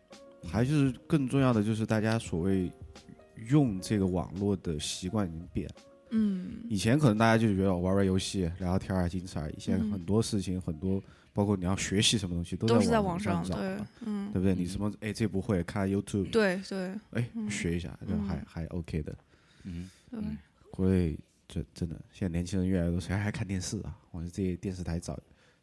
[0.47, 2.71] 还就是更重要的就是大家所谓
[3.49, 5.75] 用这个网络的习惯已经变了。
[6.11, 6.63] 嗯。
[6.69, 9.55] 以前可能大家就觉得玩玩游戏、聊聊天啊，仅此而已。
[9.57, 9.91] 现在嗯。
[9.91, 11.01] 很多事情，很多
[11.33, 14.53] 包括你要学习什么东西，都是在网网上，对嗯对不对？
[14.53, 17.49] 你什么哎这不会，看 YouTube，对对哎嗯。
[17.49, 18.45] 学一下，就还嗯。
[18.47, 19.15] 还 OK 的。
[19.63, 20.37] 嗯，对，嗯
[20.71, 23.95] 国内这真的现在年轻人越来越多，谁还看电视啊？
[24.11, 25.19] 我这些电视台早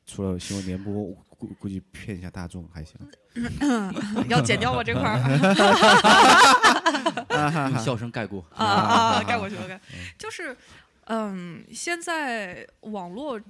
[0.07, 0.93] 除了新闻联播，
[1.29, 2.97] 估估计骗一下大众还行。
[4.29, 5.19] 要剪掉我这块儿。
[7.71, 9.23] 用笑声盖过啊啊啊！
[9.23, 9.81] 盖过去了，盖，
[10.19, 10.57] 就是，
[11.07, 13.41] 嗯，现在网络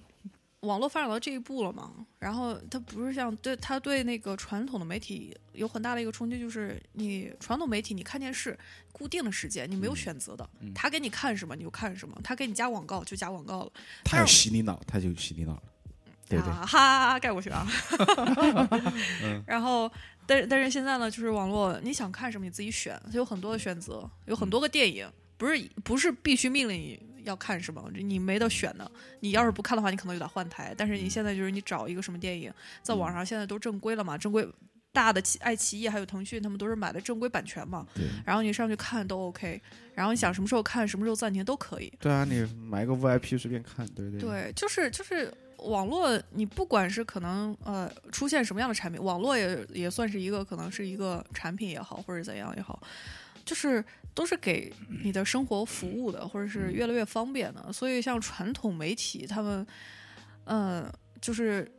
[0.63, 8.57] 网络发展到这一步了嘛，然后它不是像对它对那个传统的媒体有很大的一个冲击，就是你传统媒体你看电视
[8.93, 13.73] 固定的时间你没有选择的，嗯他给你看什么你就看什么，他给你加广告就加广告了，
[14.05, 15.63] 他要洗你脑，他就洗你脑了，
[16.29, 16.53] 对不对？
[16.55, 17.67] 啊哈，盖过去啊。
[19.25, 19.91] 嗯然后，
[20.27, 28.91] 但是但是现在呢，就是网络，你想看什么你自己选，它有很多的选择，有很多个电影，不是不是必须命令你要看什么，你没得选的。
[29.21, 30.75] 你要是不看的话，你可能有点换台。
[30.77, 32.53] 但是你现在就是你找一个什么电影，
[32.83, 34.47] 在网上现在都正规了嘛，正规。
[34.95, 39.59] 大的奇爱奇艺还有腾讯，他们都是买的正规版权嘛，对然后你上去看都 OK，
[39.95, 41.91] 然后你想什么时候看，什么时候暂停都可以。
[41.99, 44.21] 对啊，你买个 VIP 随便看，对不对？
[44.21, 52.79] 对，就是就是网络，你不管是可能呃出现什么样的产品，网络也也算是一个可能是一个产品也好，或者怎样也好，
[53.45, 53.85] 就是
[54.15, 54.73] 都是给
[55.03, 57.73] 你的生活服务的，或者是越来越方便的。
[57.73, 59.67] 所以像传统媒体，他们
[60.45, 61.71] 嗯、呃就是。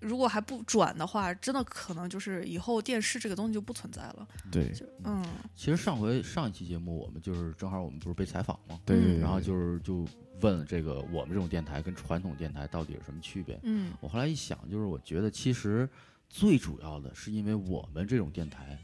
[0.00, 4.28] 如果还不转的话，真的可能就是以后电视这个东西就不存在了。
[4.52, 5.24] 对就嗯，
[5.56, 8.78] 其实上回上一期节目，我们就是正好我们不是被采访吗？
[8.84, 10.06] 对然后就是就
[10.42, 13.58] 问这个我们这种电台跟传统电台到底有什么区别？
[13.62, 15.88] 嗯我后来一想，就是我觉得其实
[16.28, 18.78] 最主要的是因为我们这种电台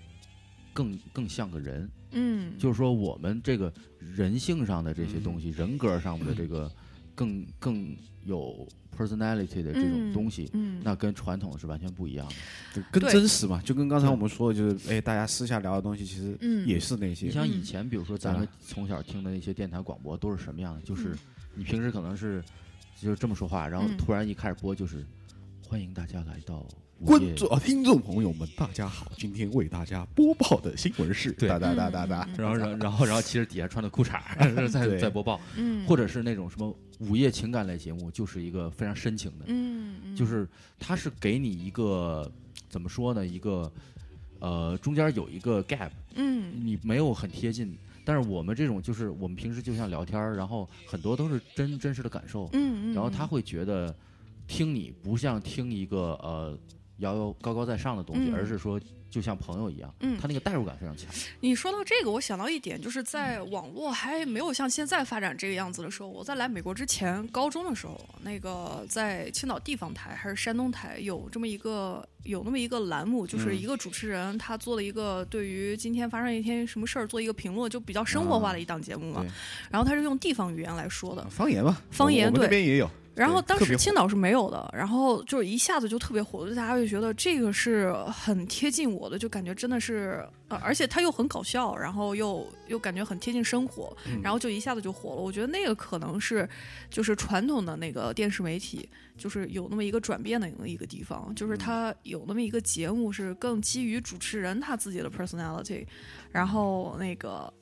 [0.73, 6.71] 更更像个人，嗯，就是说我们这个人性上的这些东西，人格上面的这个
[7.15, 8.67] 更更有
[8.97, 12.35] personality 的这种东西，嗯，那跟传统是完全不一样的。
[12.75, 17.33] 对更真实嘛，就跟刚才我们说的，就是哎，大家私下聊的东西，其实嗯也是那些你。
[17.33, 20.81] 像以嗯前，比如说咱们从小听的那些电台广播都是什么样的？
[20.83, 21.19] 就是嗯
[21.57, 22.43] 你平时可能是
[23.01, 25.05] 就是这么说话，然后嗯突然一开始播就是
[25.67, 26.69] 欢迎大家来到午
[27.05, 29.11] 观众、啊听众朋友们，大家好！
[29.17, 31.49] 今天为大家播报的新闻是对。
[31.49, 32.29] 哒哒哒哒哒。
[32.29, 32.37] 嗯。
[32.37, 40.17] 然后，然后，然后，然后，其实底下穿的裤衩儿 在在播报，嗯，或者是那种什么午夜情感类节目，就是一个非常深情的，嗯，嗯。
[40.17, 40.47] 就是
[40.79, 42.31] 它是给你一个
[42.69, 43.27] 怎么说呢？
[43.27, 43.73] 一个
[44.39, 46.53] 呃，中间有一个 gap，嗯。
[46.63, 47.75] 你没有很贴近。
[48.05, 53.95] 但是我们这种就是我们平时就像聊天儿，然后很多都是真真实的感受，嗯嗯，然后他会觉得
[54.47, 56.59] 听你不像听一个呃
[57.01, 58.81] 遥遥高高在上的东西，嗯而是说
[59.11, 61.07] 就像朋友一样，嗯他那个代入感非常强。
[61.41, 79.23] 你说到这个，我想到一点，就是在网络还没有像现在发展这个样子的时候，我在来美国之前，高中的时候，那个在青岛地方台还是山东台有这么一个有那么一个栏目，就是一个主持人他做了一个对于今天发生一天什么事儿做一个评论，就比较生活化的一档节目嘛。
[79.23, 79.31] 对
[79.71, 82.89] 然后他是用地方语言来说的，方言嘛，方言对边也有。
[83.15, 95.21] 然后当时青岛是没有的，然后就是一下子就特别火，就大家就觉得这个是很贴近我的，就感觉真的是，呃，而且它又很搞笑，然后又又感觉很贴近生活，嗯然后就一下子就火了。
[95.21, 96.49] 我觉得那个可能是
[96.89, 98.89] 就是传统的那个电视媒体，
[99.19, 105.85] 就是有那么一个转变的一个地方，就是它有那么一个节目是更基于主持人他自己的 personality，
[106.31, 107.53] 然后那个。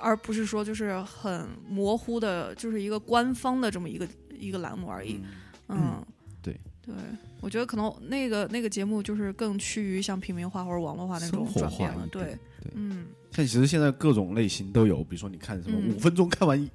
[0.00, 4.04] 而不是说就是很模糊的，就是一个官方的这么一个
[4.46, 5.20] 一个栏目而已。
[5.68, 6.04] 嗯，
[6.42, 6.94] 对对，
[7.40, 12.06] 我觉得可能那个那个节目就是更趋于像平民化或者网络化那种转变了。
[12.08, 12.22] 对，
[12.60, 16.70] 对嗯，像其实现在各种类型都有，比如说你看什么嗯五分钟看完一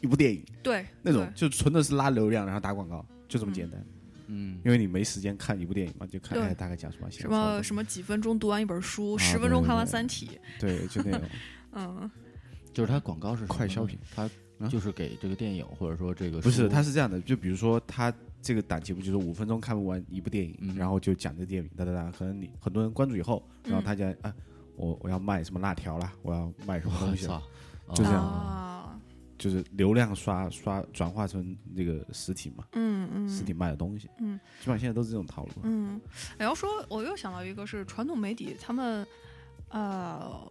[0.00, 3.84] 一部电影对，那种，就纯的是拉流量，然后打广告，就这么嗯简单。
[4.26, 10.26] 嗯，因为你没时间看一部电影嘛，就看大概讲什么什么什么，几分钟读完一本书，啊十分钟看完《对对对三体》。
[10.60, 11.28] 对，就那种。
[11.72, 12.10] 嗯
[12.72, 14.30] 就是它广告是快消品，它啊
[14.68, 24.34] 就是给这个电影或者说这个不是，他是这样的，就比如说他这个档期不就是五分钟看不完一部电影，嗯然后就讲这电影，哒哒哒，可能你很多人关注以后，然后嗯他讲啊，
[24.76, 27.42] 我我要卖什么辣条啦，我要卖什么东西啦，
[27.94, 29.00] 就这样啊，
[29.38, 35.52] 就是流量刷刷转化成这个实体嘛，嗯嗯，实体卖的东西，嗯，基本上现在都是这种套路。
[35.62, 36.00] 嗯，
[36.38, 39.06] 你要说，我又想到一个是传统媒体，他们
[39.70, 40.46] 呃，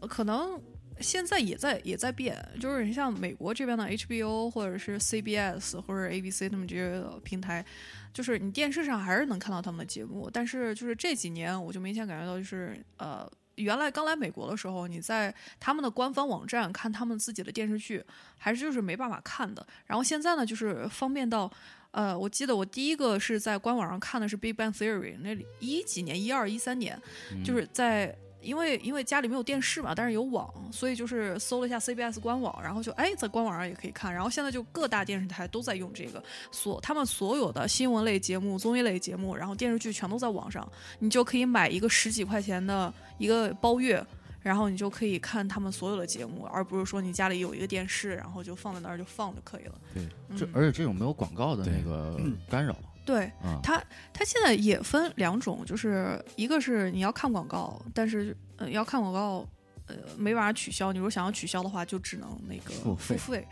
[0.00, 0.58] 可能
[1.00, 7.64] 现在也在也在变，就是你像美国这边的 HBO 或者是 CBS 或者 ABC 他们这些平台，
[8.12, 13.30] 就是你电视上还是能看到他们的节目，但是就是这几年我就明显感觉到，就是呃。
[13.56, 18.04] 原来刚来美国的时候，你在他们的官方网站看他们自己的电视剧，
[18.36, 19.66] 还是就是没办法看的。
[19.86, 21.50] 然后现在呢，就是方便到
[21.92, 27.00] 呃，我记得我第一个是在官网上看的是《Big Bang Theory》，那里一几年，一二一三年，
[27.42, 28.14] 就是在
[28.46, 40.66] 因为因为家里没有电视嘛，但是有网，所以就是搜了一下 CBS 官网，然后就哎在官网上也可以看，然后现在就各大电视台都在用这个，所他们所有的新闻类节目、综艺类节目，然后电视剧全都在网上，
[41.00, 44.02] 你就可以买一个十几块钱的一个包月。
[44.42, 49.72] 然后你就可以看他们所有的节目，而不是说你家里有一个电视，然后就放在那儿就放就可以了。
[49.92, 52.16] 对，嗯、这而且这种没有广告的那个
[52.48, 52.76] 干扰
[53.06, 53.82] 对啊，它
[54.12, 59.48] 它现在也分两种，就是一个是你要看广告，但是呃要看广告。
[59.88, 60.92] 呃，没办法取消。
[60.92, 63.46] 你如果想要取消的话，就只能那个付费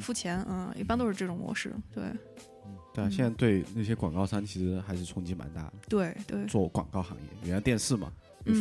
[0.00, 0.44] 付钱。
[0.48, 1.72] 嗯，一般都是这种模式。
[1.94, 2.02] 对
[2.92, 5.72] 对啊，嗯现在对那些广告商其实还是冲击蛮大的。
[5.88, 8.12] 对对，做广告行业，原来电视嘛，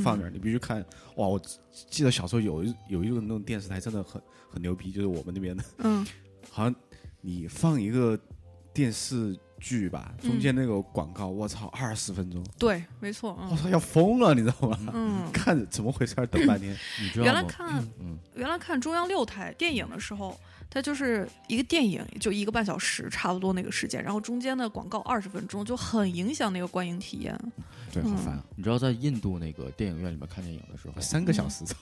[0.04, 0.86] 放那儿，你必须看。
[1.16, 1.42] 哇，我
[1.90, 6.06] 记得小时候有一有一个那种电视台真的很很牛逼，就是我们那边的，嗯
[6.52, 6.76] 好像
[7.22, 8.16] 你放一个
[8.72, 13.38] 电视剧吧，中间那个广告，我操，二十分钟，对，没错。
[13.42, 14.78] 嗯我操，要疯了，你知道吗？
[14.94, 16.72] 嗯， 看怎么回事儿，等半天。
[17.02, 17.32] 你知道吗？
[17.32, 20.38] 原来看嗯，原来看中央六台电影的时候，
[20.70, 27.38] 它就是一个电影，就一个半小时，差不多那个时间，然后中间的广告二十分钟，就很影响那个观影体验。
[27.92, 31.76] 对，好烦啊，你知道在印度那个电影院里面看电影的时候，三个小时， 操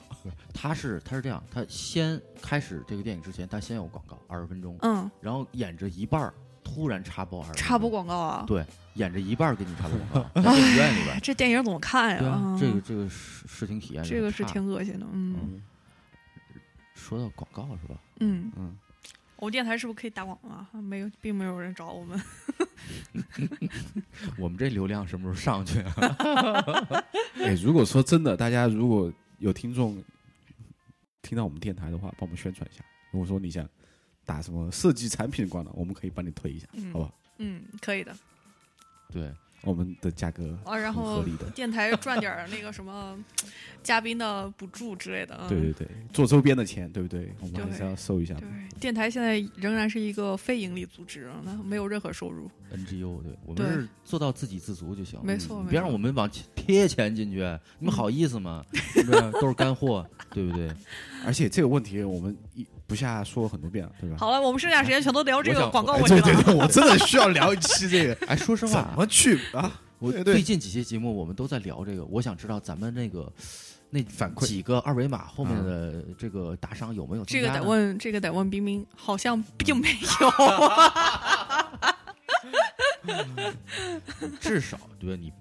[0.53, 6.33] 他是他是这样，他先开始这个电影之前，他先有广告二十分钟，嗯，然后演着一半儿
[6.63, 11.19] 突然插播二十，插播广告啊，对，演着一半儿给你插播广告， 在电影院里边。
[11.21, 12.19] 这电影怎么看呀？
[12.19, 15.05] 对啊嗯，这个这个视视听体验这个是挺恶心的。
[15.11, 15.61] 嗯嗯
[16.95, 17.99] 说到广告是吧？
[18.21, 18.77] 嗯，嗯，
[19.35, 20.69] 我电台是不是可以打广啊？
[20.79, 22.19] 没有，并没有人找我们。
[24.37, 27.03] 我们这流量什么时候上去啊？
[27.43, 30.01] 哎，如果说真的，大家如果有听众
[31.21, 32.83] 听到我们电台的话，帮我们宣传一下。
[33.11, 33.67] 如果说你想
[34.25, 37.11] 打什么设计产品广告，我们可以帮你推一下，嗯好吧？
[37.39, 38.15] 嗯，可以的。
[39.11, 39.31] 对，
[39.63, 41.49] 我们的价格啊，然后合理的。
[41.51, 43.17] 电台赚点儿那个什么
[43.83, 45.35] 嘉宾的补助之类的。
[45.35, 47.31] 啊 对对对，做周边的钱，对不对？
[47.39, 48.41] 我们还是要收一下的。
[48.41, 48.49] 对，
[48.79, 52.49] 电台现在仍然是一个非盈利组织，那没有任何收入。
[52.71, 55.19] NGO，对我们是做到自给自足就行。
[55.23, 57.37] 没错，没错别让我们往贴钱进去，
[57.77, 58.65] 你们好意思吗？
[58.73, 60.71] 是不是都是干货，对不对？
[61.25, 64.15] 而且这个问题我们一不下说了很多遍了，对吧？
[64.19, 66.21] 好了，我们剩下时间全都聊这个广告问题了。
[66.21, 69.81] 对对对，我真的需要聊一期这个， 哎，说实话怎，么去啊？
[69.97, 73.33] 我对对最近几期节目我们都在聊这个，我想知道咱们那个
[73.89, 79.89] 那反馈几个二维码后面的这个打赏有没有这个得问，这个得问冰冰，好像并没
[80.21, 80.31] 有。
[84.39, 85.33] 至少对你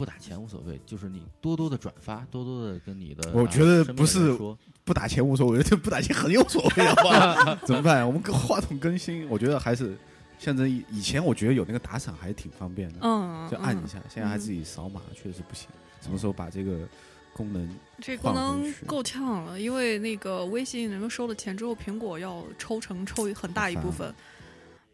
[0.00, 7.54] 不打钱无所谓，就是你多多的转发，多多的跟你的，啊我觉得不是说，不打钱无所谓， 这不打钱很有所谓，好吧？
[7.66, 8.06] 怎么办？
[8.06, 9.94] 我们跟话筒更新，我觉得还是
[10.38, 13.98] 像这以以前，我觉得有那个打赏还挺方便的，嗯，嗯就按一下。
[14.08, 15.68] 现在还自己扫码，确实不行。
[16.00, 16.88] 什么时候把这个
[17.34, 17.68] 功能？
[18.00, 24.14] 这功能够呛了，因为那个微信人们收了钱之后，苹果要抽成抽很大一部分，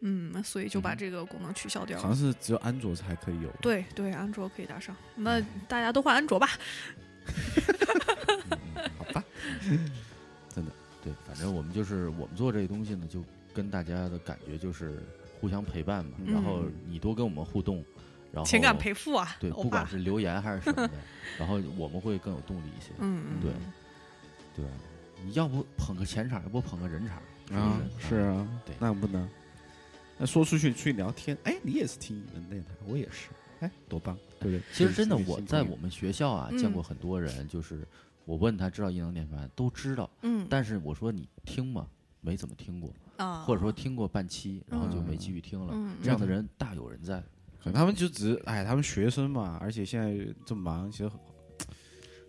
[0.01, 3.49] 嗯，所以就把嗯这个功能取消掉了好像是只有安卓才可以有。
[3.61, 6.47] 对对，安卓可以打赏，那大家都换安卓吧。
[8.97, 9.23] 好吧，
[10.53, 10.71] 真的
[11.03, 13.23] 对，反正我们就是我们做这个东西呢，就
[13.53, 15.03] 跟大家的感觉就是
[15.41, 17.83] 互相陪伴嘛，嗯然后你多跟我们互动，
[18.31, 20.93] 然后情感赔付啊，对，不管，是留言还是什么的，
[21.37, 23.51] 然后我们会更有动力一些， 嗯嗯，对
[24.55, 24.65] 对？
[25.25, 27.17] 你要不捧个钱场，要不捧个人场，
[27.59, 29.27] 啊，不是啊，对那不能。
[30.17, 34.61] 那说出去去聊天，哎，你也是听人电台，我也是，哎，多棒，对不对？
[34.73, 37.87] 其实真的，我在我们学校啊嗯见过很多人，就是
[38.25, 40.47] 我问他知道异能电台，都知道，嗯。
[40.49, 41.87] 但是我说你听吗？
[42.19, 45.71] 没怎么听过，啊，或者说听过半期，然后就没继续听了。
[45.73, 47.23] 嗯这样的人大有人在。
[47.59, 51.09] 可能他们就只是哎，他们学生嘛，而且现在这么忙，其实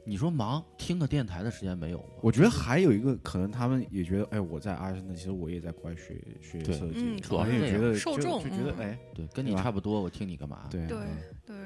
[0.09, 2.05] 你说忙，听个电台的时间没有吗？
[2.23, 10.67] 我觉得还有一个可能，他们也觉得，哎，我在阿森纳，其实我也在国外学学设计，嗯可能也觉得受众就觉得，嗯哎，对，跟你差不多，我听你干嘛？
[10.71, 11.07] 对对嗯
[11.47, 11.57] 对，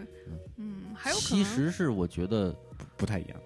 [0.56, 3.40] 嗯，还有可其实是我觉得不不太一样。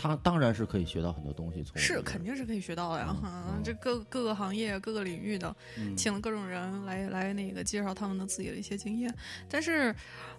[0.00, 9.12] 他当然是可以学到很多东西，从是肯定是可以学到的呀，这各各个行业、各个领域的，嗯请了各种人来来那个介绍他们的自己的一些经验，
[9.48, 9.92] 但是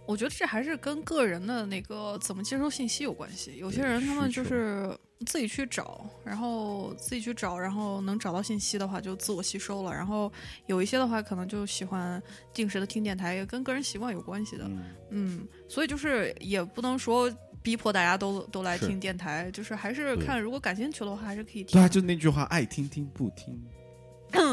[0.10, 3.56] 我觉得这还是跟个人的那个怎么接收信息有关系。
[3.58, 4.90] 有些人他们就是
[5.28, 9.94] 自己去找，然后自己去找，然后能找到信息的话就自我吸收了。
[9.94, 10.32] 然后
[10.66, 12.20] 有一些的话可能就喜欢
[12.56, 14.64] 定时的听电台，也跟个人习惯有关系的。
[14.66, 17.32] 嗯，嗯，所以就是也不能说
[17.62, 21.74] 逼迫大家都都来听电台，就是还是看如果感兴趣的话还是可以听。
[21.74, 23.64] 对啊，就那句话，爱听听不听，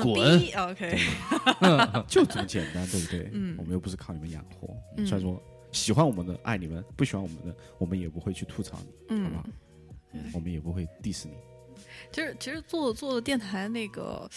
[0.03, 0.39] 滚。
[0.41, 0.99] 逼 OK，
[2.09, 3.31] 就这么简单，对不对？
[3.33, 3.55] 嗯。
[3.59, 5.07] 我们又不是靠你们养活，嗯。
[5.07, 9.24] 虽然说喜欢我们的爱你们，不喜欢我们的，我们也不会去吐槽你，嗯。
[9.24, 9.47] 好不好？
[10.33, 11.35] 我们也不会 diss 你。
[12.11, 14.29] 其实其实做做电台那个，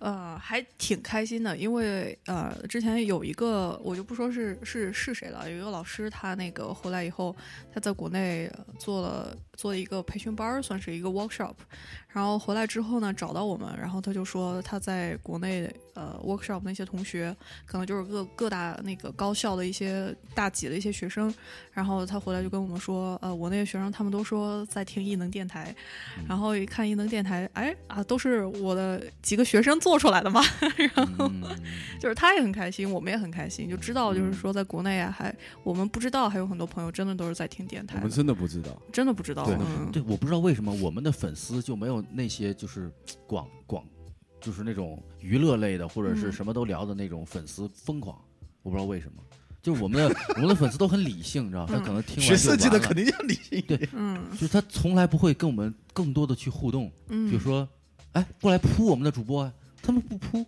[0.00, 7.36] 呃，还挺开心的，因为呃，之前有一个我就不说是是是谁了，有一个老师，他那个回来以后，
[7.72, 11.54] 他在国内呃做了做一个培训班儿，算是一个 workshop。
[12.10, 17.36] 然后回来之后呢，找到我们，然后他就说他在国内呃 workshop 那些同学，
[17.66, 21.32] 可能就是各各大那个高校的一些大几的一些学生，
[21.72, 25.74] 然后他回来就跟我们说，呃，我那些学生他们都说在听异能电台，
[26.26, 30.40] 然后一看异能电台，哎啊，都是我的几个学生做出来的嘛，
[30.94, 31.42] 然后嗯。
[31.98, 35.34] 就是他也很开心，我们也很开心，就知道就是说在国内啊，还
[35.64, 38.70] 我们不知道还有很多朋友真的都是在听电台，我们真的不知道。
[38.92, 39.66] 真的不知道，对。
[39.78, 42.90] 嗯，对，我不知道为什么我们的粉丝就没有那些就是
[43.26, 43.84] 广广，
[44.40, 46.32] 就是那种娱乐类的或者是嗯。
[46.32, 48.18] 什么都聊的那种粉丝疯狂，
[48.62, 49.22] 我不知道为什么。
[49.60, 51.82] 就是我们的我们的粉丝都很理性，你知道，他嗯。
[51.82, 53.60] 可能听完学设计的肯定要理性。
[53.66, 54.24] 对嗯。
[54.32, 57.68] 就是他从来不会跟我们更多的去互动，嗯，比如说，
[58.12, 60.46] 哎，过来扑我们的主播啊，他们不扑，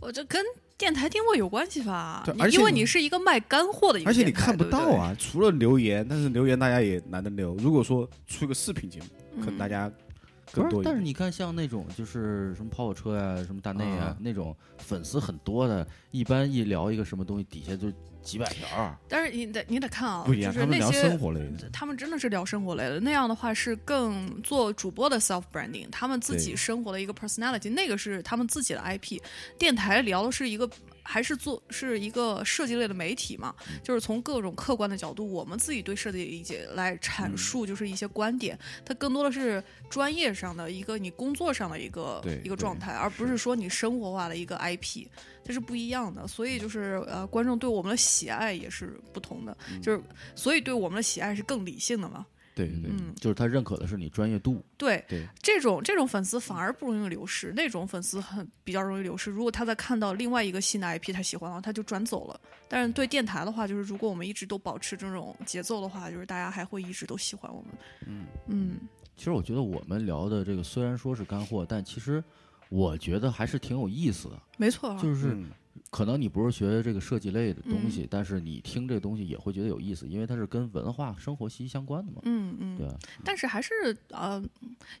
[0.00, 0.42] 我这跟
[0.76, 2.22] 电台定位有关系吧？
[2.26, 7.54] 你对而且因为你是一个卖干货的一个而且，你看不对对，到啊，除了留言，但是留言大家也难得留。
[7.56, 9.90] 如果说出个视频节目，可能大家
[10.54, 10.92] 更多，一点。
[10.92, 17.92] 但是你看，像那种就是什么跑火车呀、什么大内啊啊，那种粉丝很多的，一般一聊一个什么东西，底下就
[18.22, 18.96] 几百条儿。
[19.08, 21.68] 但是你得你得看啊，不一样，他们聊就是那些生活类的。
[21.72, 29.20] 他们真的是聊生活类的，那样的话是更做主播的 self branding，他们自己生活的一个 personality，那个是他们自己的 IP。
[29.58, 30.68] 电台聊的是一个
[31.04, 45.06] 还是做是一个设计类的媒体嘛，嗯就是从各种客观的角度，我们自己对设计理解来嗯阐述，就是一些观点，它更多的是专业上的一个你工作上的一个一个状态，而不是说你生活化的一个 IP。
[45.46, 50.02] 这是不一样的，所以就是呃，观众对我们的喜爱也是不同的，嗯就是
[50.34, 52.24] 所以对我们的喜爱是更理性的嘛。
[52.54, 59.30] 对对嗯，就是他认可的是你专业度，对，对，这种这种粉丝反而不容易流失，那种粉丝很比较容易流失。
[59.30, 62.40] 如果他在看到另外一个新的 IP 他喜欢了，他就转走了。
[62.68, 67.70] 但是对电台的话，就是如果我们一直都保持这种节奏的话，就是大家还会一直都喜欢我们。
[68.06, 68.80] 嗯嗯
[69.16, 72.22] 其实我觉得我们聊的这个虽然说是干货，但其实
[72.68, 74.40] 我觉得还是挺有意思的。
[74.56, 75.50] 没错啊，就是嗯
[75.94, 82.20] 可能你不是学这个设计类的东西，但是你听这个东西也会觉得有意思，因为它是跟文化生活息息相关的嘛。
[82.24, 82.88] 嗯嗯，对？
[83.24, 84.42] 但是还是呃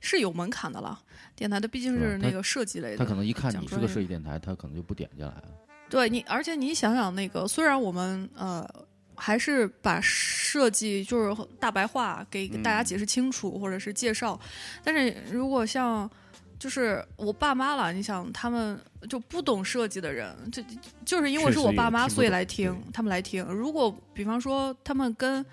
[0.00, 1.02] 是有门槛的啦。
[1.34, 5.44] 电台它毕竟是那个设计类的，他可能一看你是个设计电台，他可能就不点进来了。
[5.90, 8.64] 对你，而且你想想，那个虽然我们呃
[9.16, 14.38] 还是把设计就是大白话给大家解释清楚，或者是介绍，
[14.84, 16.08] 但是如果像
[16.64, 20.62] 就是我爸妈了，你想他们就不懂设计的人，就
[21.04, 23.44] 就是因为是我爸妈，所以来听他们来听。
[23.44, 25.44] 如果比方说他们跟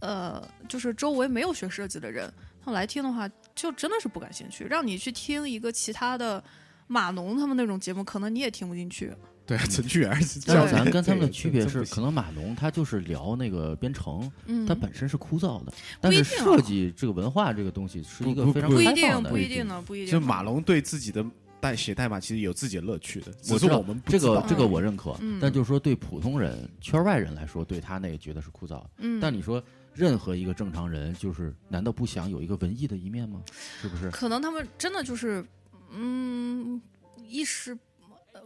[0.00, 2.30] 呃就是周围没有学设计的人，
[2.62, 4.64] 他们来听的话，就真的是不感兴趣。
[4.64, 6.44] 让你去听一个其他的
[6.86, 9.10] 码农他们那种节目，可能你也听不进去。
[9.44, 10.10] 对啊，程序员
[10.46, 10.88] 但是咱。
[10.90, 19.30] 跟他们的区别是，可能码农他就是聊那个编程，嗯，它本身是枯燥的，但是设计这个文化这个东西是一个非常开不一定，放的。
[19.30, 20.12] 不一定呢，不一定。
[20.12, 21.24] 就马龙对自己的
[21.60, 28.90] 代写代码其实有自己的乐趣的，只是我知道我们不知道这个这个我认可，嗯但就是说对普通人、圈外人来说，对他那个觉得是枯燥的。
[28.98, 29.62] 嗯，但你说
[29.94, 33.40] 任何一个正常人，就是难道不想有一个文艺的一面吗？
[33.80, 34.10] 是不是？
[34.10, 35.44] 可能他们真的就是，
[35.90, 36.80] 嗯，
[37.28, 37.78] 意识，呃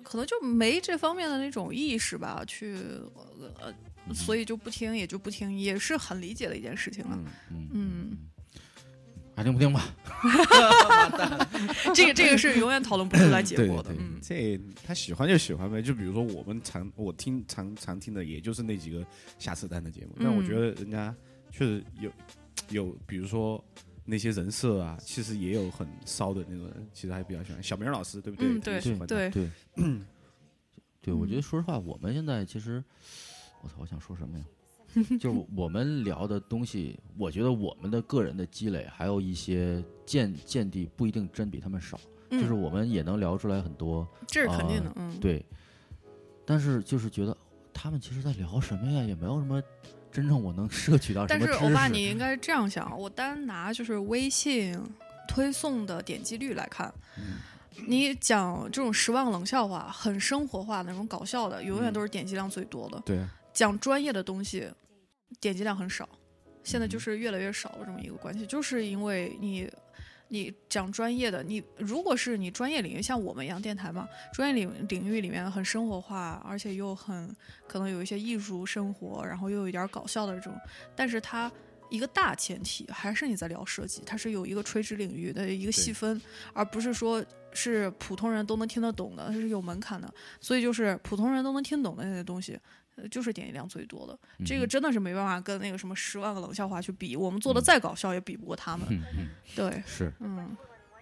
[0.03, 2.77] 可能就没这方面的那种意识吧，去，
[3.61, 3.75] 呃，
[4.15, 7.19] 所以就不听，也就不听，也是很理解的一件事情了。
[7.51, 8.19] 嗯，嗯，嗯，
[9.35, 9.95] 爱听不听吧。
[11.95, 13.93] 这个这个是永远讨论不出来结果的。
[13.93, 15.83] 对，嗯这他喜欢就喜欢呗。
[15.83, 19.05] 就比如说我们常我听常常听的，也就是那几个
[19.39, 21.15] 下扯淡的节目，但我嗯觉得人家
[21.51, 22.11] 确实有
[22.71, 23.63] 有，比如说。
[24.07, 28.49] 那些人设啊，其实也有很骚的那种人，其实还比较喜欢小明老师，对不对？
[28.49, 29.51] 嗯对对，对，
[31.03, 32.83] 对， 我觉嗯得说实话，我们现在其实，
[33.63, 34.45] 我操，我想说什么呀？
[35.21, 42.01] 就是我们聊的东西，我觉得我们的个人的积累，还有一些见见地，不一定真比他们少。
[42.31, 44.95] 嗯就是我们也能聊出来很多，这是肯定的啊。
[44.97, 45.45] 嗯，对。
[46.45, 47.37] 但是就是觉得
[47.73, 49.03] 他们其实在聊什么呀？
[49.05, 49.63] 也没有什么
[50.17, 51.65] 真正我能摄取到什但是么知识。
[51.67, 54.75] 欧巴，你应该这样想，我单拿就是微信
[55.29, 57.35] 推送的点击率来看，嗯
[57.87, 62.99] 你讲这种十万个冷笑话，很生活化那种搞笑的，永远嗯都是点击量最多的。
[63.05, 64.67] 对啊，讲专业的东西，
[65.39, 66.09] 点击量很少，
[66.65, 69.71] 现嗯在就是越来越少了这么一个关系，就是因为你。
[70.29, 77.35] 你讲专业的，你如果是你专业领域，像我们一样电台嘛，专业领领域里面很生活化，而且又很
[77.69, 80.53] 可能有一些艺术生活，然后又有一点儿搞笑的这种，
[80.95, 81.51] 但是它
[81.91, 86.21] 一个大前提还是你在聊设计，它是有一个垂直领域的一个细分，
[86.53, 90.13] 而不是说是普通人都能听得懂的，它是有门槛的。
[90.41, 92.61] 所以就是普通人都能听懂的那些东西，呃
[93.11, 94.19] 就是点击量最多的。
[94.39, 98.87] 嗯这个真的是没办法跟那个什么十万个冷笑话去比，我们做的再搞笑也比不过他们。
[98.91, 100.57] 嗯嗯对，是嗯，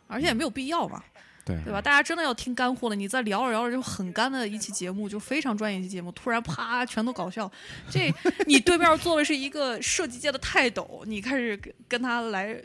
[0.07, 1.03] 而且也没有必要嘛，
[1.45, 1.81] 对对吧？
[1.81, 7.51] 大家真的要听干货了，你再聊着聊着就很干的一期节目，就非常专业一期节目，突然啪全都搞笑，
[7.91, 8.13] 这
[8.47, 12.57] 你对面坐的是一个设计界的泰斗，你开始跟跟他来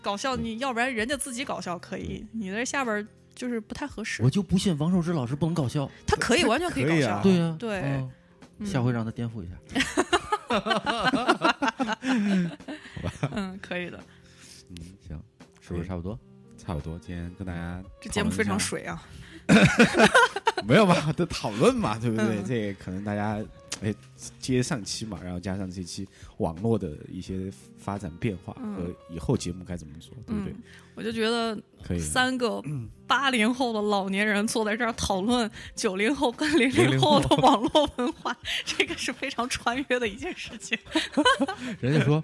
[0.00, 4.30] 搞笑，你要不然人家自己搞笑可以，你在下边就是不太合适我。
[4.30, 5.90] 就不信王寿之老师不能搞笑。
[6.06, 8.10] 他可以完全可以搞笑，可以啊对呀，对嗯嗯
[8.64, 9.54] 下回让他颠覆一下。
[13.32, 13.98] 嗯，可以的。
[14.70, 14.76] 嗯
[15.06, 15.20] 行，
[15.60, 16.18] 是不是差不多？
[16.56, 16.98] 差不多。
[16.98, 19.02] 今天跟大家这节目非常水啊，
[20.66, 21.12] 没有吧？
[21.16, 22.24] 都讨论嘛，对不对？
[22.26, 23.38] 嗯这可能大家
[23.82, 23.94] 哎
[24.38, 26.08] 接上期嘛，然后加上这期
[26.38, 30.62] 网络的一些发展变化嗯和以后节目该怎么做，对不对嗯？，
[30.94, 31.56] 我就觉得
[31.86, 31.98] 可以。
[31.98, 32.62] 三个
[33.06, 40.78] 八零后的老年人坐在这儿讨论九零后跟零零00后的网络文化， 这个是非常穿越的一件事情。
[41.80, 42.22] 人家说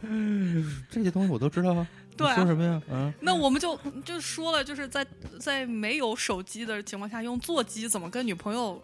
[0.91, 1.87] 这些东西我都知道啊，
[2.17, 2.83] 对啊说什么呀？
[2.91, 5.07] 啊，那我们就就说了，就是在
[5.39, 8.83] 在没有手机的情况下，用座机怎么跟女朋友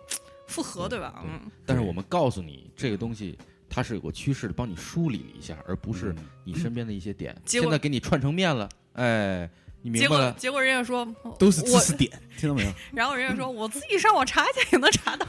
[0.49, 1.23] 复合，对吧？
[1.25, 3.39] 嗯，但是我们告诉你，这个东西
[3.69, 7.37] 它是有个趋势的，帮你梳理了一下，而不是嗯你身边的一些点。
[7.45, 9.49] 结果现在给你串成面了，哎，
[9.83, 10.33] 你明白了？
[10.33, 11.07] 果结果人家说
[11.39, 12.73] 都是知我识点， 听到没有？
[12.93, 15.27] 然后人家说 我自己上网查一下也能查到，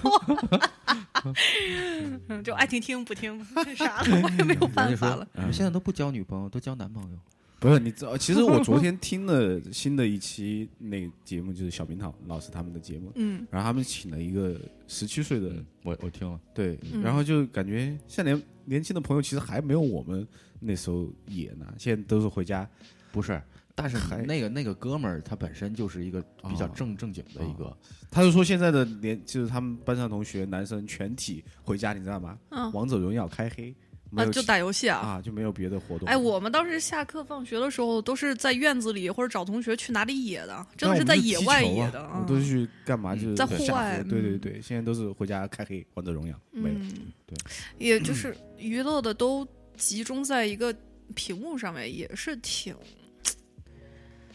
[2.27, 3.45] 嗯， 就爱听听不听，
[3.75, 5.27] 啥了我也没有办法了。
[5.51, 7.17] 现在都不交女朋友，都交男朋友。
[7.59, 15.51] 不是你知道，其实我昨天听了新的一期那个节目，就是小明堂老师他们的节目，嗯，然后他们请了一个十七岁的，
[15.83, 17.01] 我我听了，对，嗯。
[17.01, 20.25] 然后就感觉像年年轻的朋友，其实还没有我们
[20.59, 22.67] 那时候野呢，现在都是回家，
[23.11, 23.41] 不是，
[23.75, 26.71] 但是还那个那个哥们儿他本身就是一个比较哦。
[26.73, 27.75] 正正经的一个，
[28.09, 32.37] 他就说现在的年就是他们班上同学男生全体回家，你知道吗？
[32.49, 32.71] 嗯。
[32.71, 34.97] 王者荣耀开黑，没啊，就打游戏啊。
[34.97, 36.07] 啊，就没有别的活动。
[36.07, 42.09] 哎，我们当时下课放学的时候，都是在院子里或者找同学去哪里野的，真的是在野外野的。
[42.13, 43.15] 嗯我都是去干嘛？
[43.15, 46.75] 就是在户外对对嗯对，现在都是回家开黑，王者荣耀没了。
[46.79, 47.37] 嗯，对，
[47.77, 49.47] 也就是娱乐的都
[49.77, 50.75] 集中在一个
[51.15, 52.75] 屏幕上面，也是挺。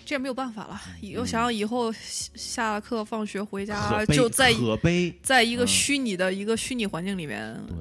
[0.07, 0.79] 这也没有办法了。
[1.01, 4.53] 以我想想，以后下下课放学回家，就在。
[5.23, 7.77] 在一个嗯虚拟的一个虚拟环境里面，对，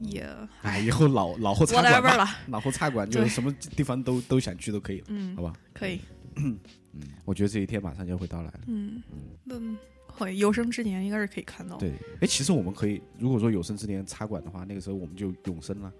[0.00, 0.28] 也
[0.62, 2.26] 哎，以后老老后茶馆了。
[2.48, 5.52] 老后茶馆就是什么地方都都想去都可以了，嗯好，吧？
[5.72, 6.00] 可以。
[6.36, 6.58] 嗯
[7.24, 8.60] 我觉得这一天马上就会到来了。
[8.66, 9.02] 嗯
[9.50, 9.76] 嗯，
[10.06, 11.76] 会有生之年应该是可以看到。
[11.76, 15.92] 对，哎，其实我们可以，如果说有生之年插管的话，那个时候我们就永生了。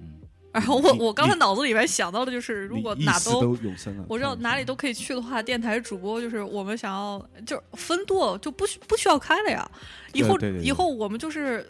[0.00, 0.20] 嗯，
[0.52, 9.68] 然后我我刚才脑子里面想到的就是，如果哪都都永生了，我知道哪里都可以去的话，电台主播就是我们想要就是分舵就不需不需要开了呀。
[10.12, 11.64] 以后以后我们就是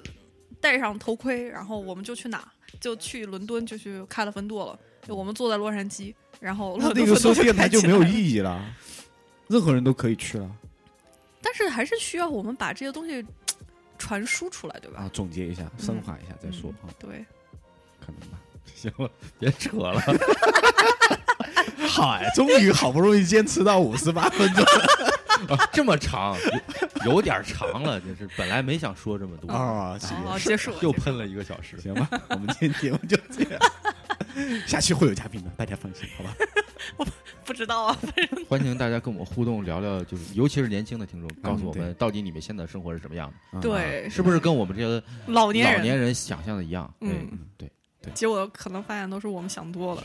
[0.60, 2.46] 戴上头盔，然后我们就去哪
[2.80, 4.78] 就去伦敦就去开了分舵了。
[5.06, 8.62] 就我们坐在洛杉矶，然后那个时候电台就没有意义了，
[9.46, 10.50] 任何人都可以去了
[11.40, 13.24] 但是还是需要我们把这些东西
[13.96, 15.00] 传输出来，对吧？
[15.00, 15.10] 啊。
[15.12, 17.24] 总结一下，升华一下再说嗯啊，对，
[18.00, 18.38] 可能吧。
[18.74, 20.00] 行了，别扯了。
[21.88, 24.64] 嗨，终于好不容易坚持到五十八分钟
[25.72, 26.36] 这么长，
[27.04, 29.98] 有有点长了，就是本来没想说这么多，啊！
[30.38, 31.78] 结束了，又喷了一个小时。
[31.80, 33.60] 行吧， 我们今天节目就这样。
[34.66, 36.34] 下期会有嘉宾的，大家放心，好吧？
[37.44, 37.98] 不知道啊，
[38.48, 45.76] 欢迎大家跟我们互动，聊聊，就是尤其是年轻的听众，告诉我们到底你们现在生活是什么样的，啊，对，是不是跟我们这些老年人？
[45.78, 46.92] 老年人想象的一样？
[47.00, 47.26] 嗯
[47.56, 47.70] 对
[48.00, 50.04] 对，结果可能发现都是我们想多了。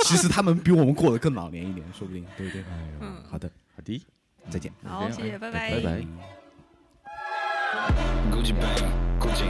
[0.00, 2.64] 其实他们比我们过得更老年一点，说不定，对不对？
[3.00, 4.06] 嗯，好的，好的，
[4.49, 4.71] 再见。
[4.85, 6.05] 好，这样谢谢，拜拜拜。
[8.31, 9.47] Gucci bang, Gucci,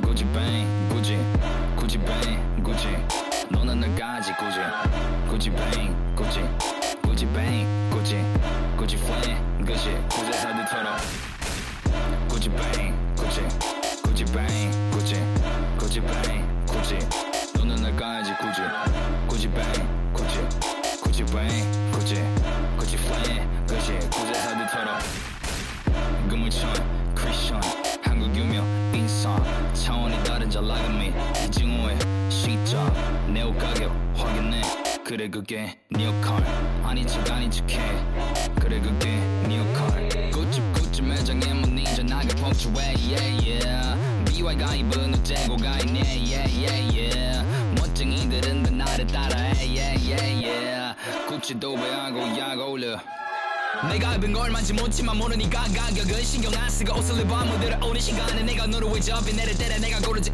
[0.00, 1.16] Gucci bang, Gucci,
[1.76, 2.86] Gucci bang, Gucci.
[3.50, 4.62] 너는 날 가지 Gucci,
[5.28, 6.40] Gucci bang, Gucci,
[7.02, 8.22] Gucci bang, Gucci,
[8.76, 9.98] Gucci flame, Gucci.
[10.08, 10.96] 구제 사디 털어.
[12.28, 13.42] Gucci bang, Gucci,
[14.02, 15.18] Gucci bang, Gucci,
[15.78, 16.98] Gucci bang, Gucci.
[17.58, 18.62] 너는 날 가지 Gucci,
[19.26, 20.38] Gucci bang, Gucci,
[21.02, 21.66] Gucci bang,
[22.01, 22.17] Gucci,
[22.79, 23.93] Gucci flame, Gucci.
[24.09, 24.97] 구제 사디 털어.
[26.27, 26.73] 그물천
[27.13, 27.61] 크리션
[28.03, 29.37] 한국 유명 인싸
[29.75, 31.13] 차원이 다른 잘 나감이
[31.45, 31.99] 이징호의
[32.31, 32.91] 시작
[33.31, 34.61] 내옷 가격 확인해.
[35.05, 36.43] 그래 그게 네 역할
[36.83, 37.77] 아닌 척 아닌 척해.
[38.59, 45.13] 그래 그게 네 역할 굿집 굿집 매장에 못 닌자 나게 폭주해 yeah yeah BY가 입은
[45.13, 46.01] 옷 재고가 있네
[46.33, 47.60] yeah yeah yeah 멋
[48.01, 49.53] 쟁이들은 다 나를 따라해.
[49.61, 51.27] Yeah yeah yeah.
[51.27, 52.99] 구찌도 배하고 약 어울려.
[53.91, 58.41] 내가 입은 걸 만지 못지만 모르니까 가격은 신경 안 쓰고 옷을 입어 무대를 오는 시간에
[58.41, 60.33] 내가 너를 왜 접이 내릴 때래 내가 고르지.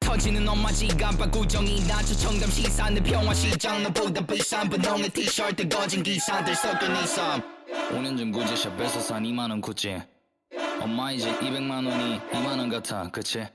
[0.00, 6.02] 터지는 엄마 지갑 구정이 나저 청담 시산 내 평화 시장 너보다 비싼 분홍의 티셔츠 거진
[6.02, 7.42] 기사들 섞은 이삼
[7.90, 10.00] 5년 전 구제샵에서 산 2만원 구찌
[10.80, 13.46] 엄마 이제 200만 원이 2만 원 같아 그치?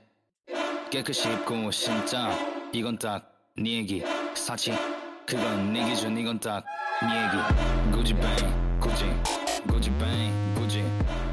[0.90, 2.38] 깨끗이 입고 신자.
[2.72, 4.02] 이건 딱 네 얘기
[4.34, 4.72] 사치.
[5.26, 6.64] 그건 네 기준 이건 딱
[7.02, 7.92] 네 얘기.
[7.92, 9.04] 구찌 뱅 구찌
[9.68, 10.84] 구찌 뱅 구찌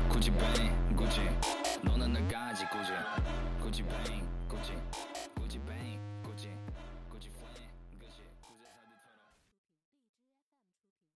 [0.10, 1.22] 구찌 뱅 구찌